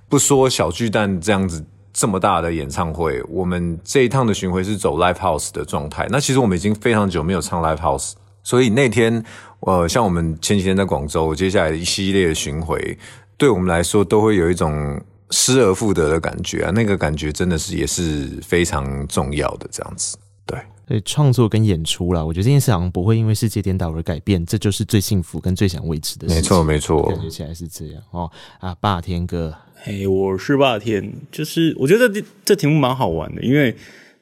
[0.08, 1.66] 不说小巨蛋这样子
[1.96, 6.06] 这么大的演唱会，我们这一趟的巡回是走 live house 的状态。
[6.12, 8.12] 那其实我们已经非常久没有唱 live house。
[8.44, 9.24] 所以那天，
[9.62, 12.98] 呃，像我们前几天在广州，接下来的一系列的巡回，
[13.38, 16.72] 对我们来说都会有一种失而复得的感觉啊。
[16.72, 20.18] 那个感觉真的是也是非常重要的，这样子。
[20.46, 26.36] 对，所以创作跟演出啦，我觉得这件事好像不会因为世界颠倒而改变，这就是最幸福跟最想维持的事情。
[26.36, 28.30] 没错，没错，感觉起来是这样哦。
[28.60, 29.52] 啊，霸天哥，
[29.88, 33.74] 嘿，我是霸天，就是我觉得这这题目蛮好玩的，因为。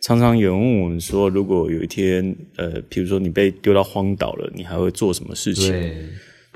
[0.02, 5.74] 常常有人问我们说，如果有一天，呃，比如说你被丢到荒岛了，你还会做什么事情？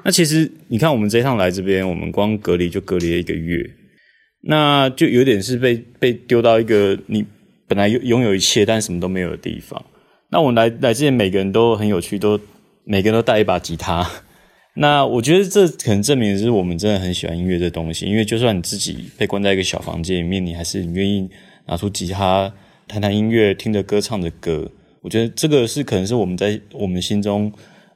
[0.03, 3.66] 那其实你看，我们这一趟来这边，我们光隔离就隔离了一个月，
[4.41, 7.26] 那就有点是被被丢到一个你
[7.70, 9.82] 本来拥拥有一切，但什么都没有的地方。
[10.30, 12.38] 那我们来来之前，每个人都很有趣，都
[12.84, 14.05] 每个人都带一把吉他。
[14.78, 21.30] 那我觉得这可能证明的是我们真的很喜欢音乐这东西，因为就算你自己被关在一个小房间里面，你还是你愿意
[21.65, 22.53] 拿出吉他。
[22.89, 24.65] 弹弹音乐，听着歌，唱着歌，
[25.01, 27.51] 我觉得这个是可能是我们在我们心中，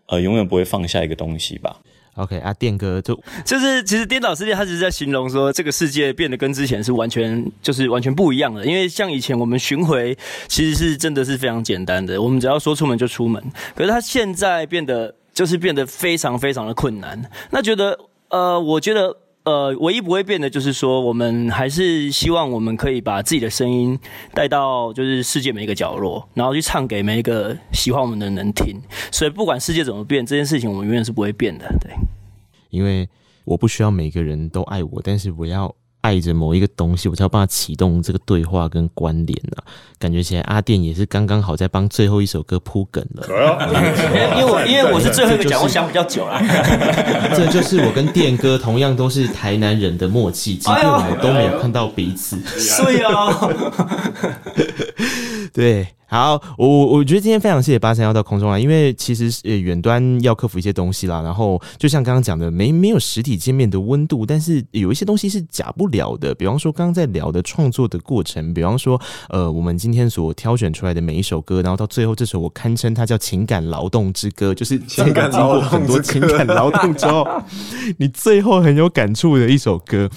[0.08, 1.80] 呃，永远不会放下一个东西吧。
[2.16, 8.66] OK，啊，电哥就就是其实颠倒世界，他只是在形容说这个世界变得跟之前是完全就是完全不一样的。
[8.66, 10.14] 因为像以前我们巡回
[10.50, 13.42] 其实是真的是非常简单的，我们只要说出门就出门。
[13.74, 17.30] 可是他现在变得就是变得非常非常的困难。
[17.52, 19.18] 那觉得呃，我觉得。
[19.44, 23.98] 呃，唯一不会变的，就是说，我们还是希望我们可以把自己的声音
[24.36, 28.80] 带到就是世界每一个角落，然后去唱给每一个喜欢我们的人听。
[29.12, 31.66] 所以，不管世界怎么变，这件事情我们永远是不会变的。
[31.82, 31.92] 对，
[32.70, 33.10] 因为
[33.44, 35.76] 我不需要每个人都爱我，但是我要。
[36.02, 39.64] 爱着某一个东西，我才要帮他启动这个对话跟关联啊。
[39.98, 43.26] 感觉起来阿电也是刚刚好在帮最后一首歌铺梗了。
[44.38, 46.42] 因为我 因为我是最后一个讲，我想比较久了。
[47.38, 52.38] 这就是我跟电哥同样都是台南人的默契，即便我们都没有看到彼此。
[52.60, 53.38] 所以啊，
[55.54, 55.88] 对。
[56.12, 69.00] 好，我我我觉得今天非常谢谢八三幺到空中来，因为其实呃远端要克服一些东西啦，然后就像刚刚讲的，没没有实体见面的温度，但是有一些东西是假不了的，比方说刚刚在聊的创作的过程，比方说
[69.30, 77.26] 呃我们今天所挑选出来的每一首歌，然后到最后这首我堪称它叫情感劳动之歌，就是情感经过很多情感劳动之后，
[77.98, 80.10] 你最后很有感触的一首歌，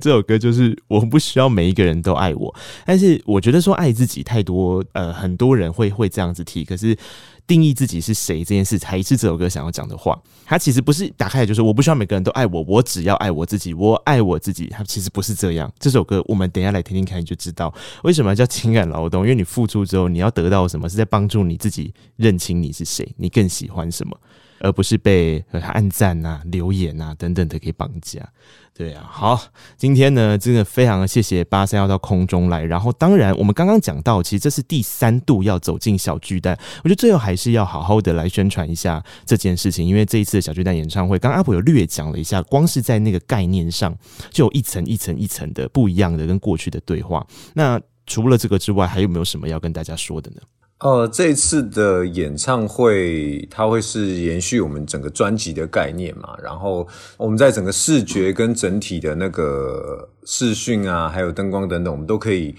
[0.00, 2.54] 这首歌就是我不需要每一个人都爱我，
[2.86, 5.33] 但是我觉得说爱自己太多呃很。
[5.34, 6.96] 很多人会会这样子提，可是
[7.44, 10.16] 定义自己是谁这件事才是这首歌想要讲的话。
[10.44, 14.68] 它其实不是打开来就是我不需要每个人都爱我，我只要爱我自己，我爱我自己。
[14.68, 15.68] 它其实不是这样。
[15.80, 17.74] 这首歌我们等下来听听看，你就知道
[18.04, 19.22] 为什么叫情感劳动。
[19.22, 20.88] 因为你付出之后，你要得到什么？
[20.88, 24.16] 是在帮助你自己认清你是谁，你更喜欢什么，
[24.64, 28.26] 而不是被暗赞啊、留言啊等等的给绑架。
[28.72, 29.40] 对啊，好，
[29.76, 32.64] 今天呢，真的非常谢谢八三夭到空中来。
[32.64, 43.96] 然后，当然，我们刚刚讲到，其实这是第三度要走进小巨蛋，我觉得最后还是要好好的来宣传一下这件事情，因为这一次的小巨蛋演唱会，刚刚阿普有略讲了一下，光是在那个概念上，
[44.30, 47.24] 就有一层一层一层的不一样的跟过去的对话。
[47.52, 50.38] 那除了这个之外，还有没有什么要跟大家说的呢？
[50.84, 56.36] 呃，这次的演唱会，它会是延续我们整个专辑的概念嘛。
[56.42, 62.54] 然后我们在整个视觉跟整体的那个视讯啊，还有灯光等等，我们都可以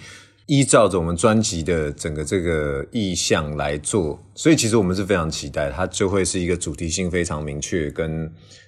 [0.47, 4.19] 依照着我们专辑的整个这个意向来做。
[4.34, 8.28] 所以其实我们是非常期待，它就会是一个主题性非常明确，跟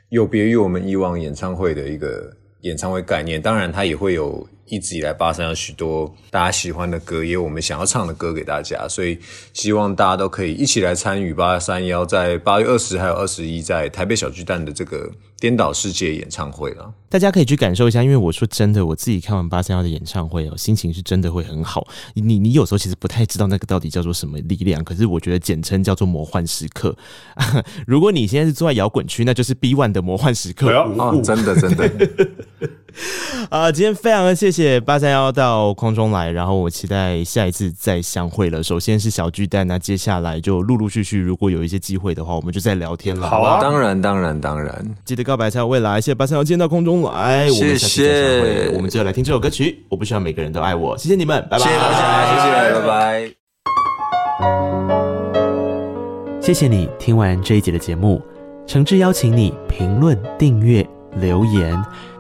[0.10, 2.32] 有别于我们以往演唱会的一个
[2.62, 3.42] 演唱会概念。
[3.42, 9.18] 当然，它也会有一直以来八三夭许多大家喜欢的歌，也有我们想要唱的歌给大家，所以
[9.54, 15.10] 希望大家都可以一起来参与八三幺在八月二十还有二十一在台北小巨蛋的这个
[15.40, 16.94] 颠倒世界演唱会了。
[17.10, 21.88] 大家可以去感受一下，因为我说真的，我自己看完八三幺的演唱会哦，心情是真的会很好。
[22.16, 26.94] 你你有时候其实不太知道那个到底叫做什么力量，可是我觉得简称叫做魔幻时刻。
[27.88, 30.70] 如果你现在是坐在摇滚区，那就是 B One 的魔幻时刻。
[30.70, 31.90] 哦，真的真的。
[33.50, 38.62] 啊，今天非常的谢谢八三夭到空中来，然后我期待下一次再相会了。
[38.64, 43.30] 首先是小巨蛋，那接下来就陆陆续续，如果有一些机会的话，我们就再聊天了。
[43.30, 46.02] 好啊，当然当然当然，记得告白才有未来。
[46.02, 47.62] 谢谢八三夭，今天到空中来，谢谢。
[47.62, 48.76] 我们下次再相会。
[48.76, 50.98] 我们最后来听这首歌曲，我不希望每个人都爱我。
[50.98, 53.32] 谢谢你们，拜拜，谢谢大家，谢谢，拜拜。
[56.42, 58.22] 谢谢你听完这一集的节目，
[58.66, 60.88] 诚挚邀请你评论、订阅。
[61.20, 61.74] 留言，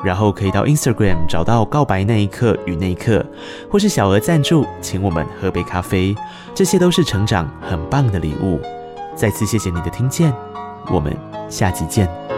[0.03, 3.25] 然后可以到 Instagram 找到告白那一刻与那一刻，
[3.69, 6.15] 或是小额赞助，请我们喝杯咖啡，
[6.53, 8.59] 这些都是成长很棒的礼物。
[9.15, 10.31] 再次谢谢你的听见，
[10.91, 11.15] 我们
[11.49, 12.36] 下集见。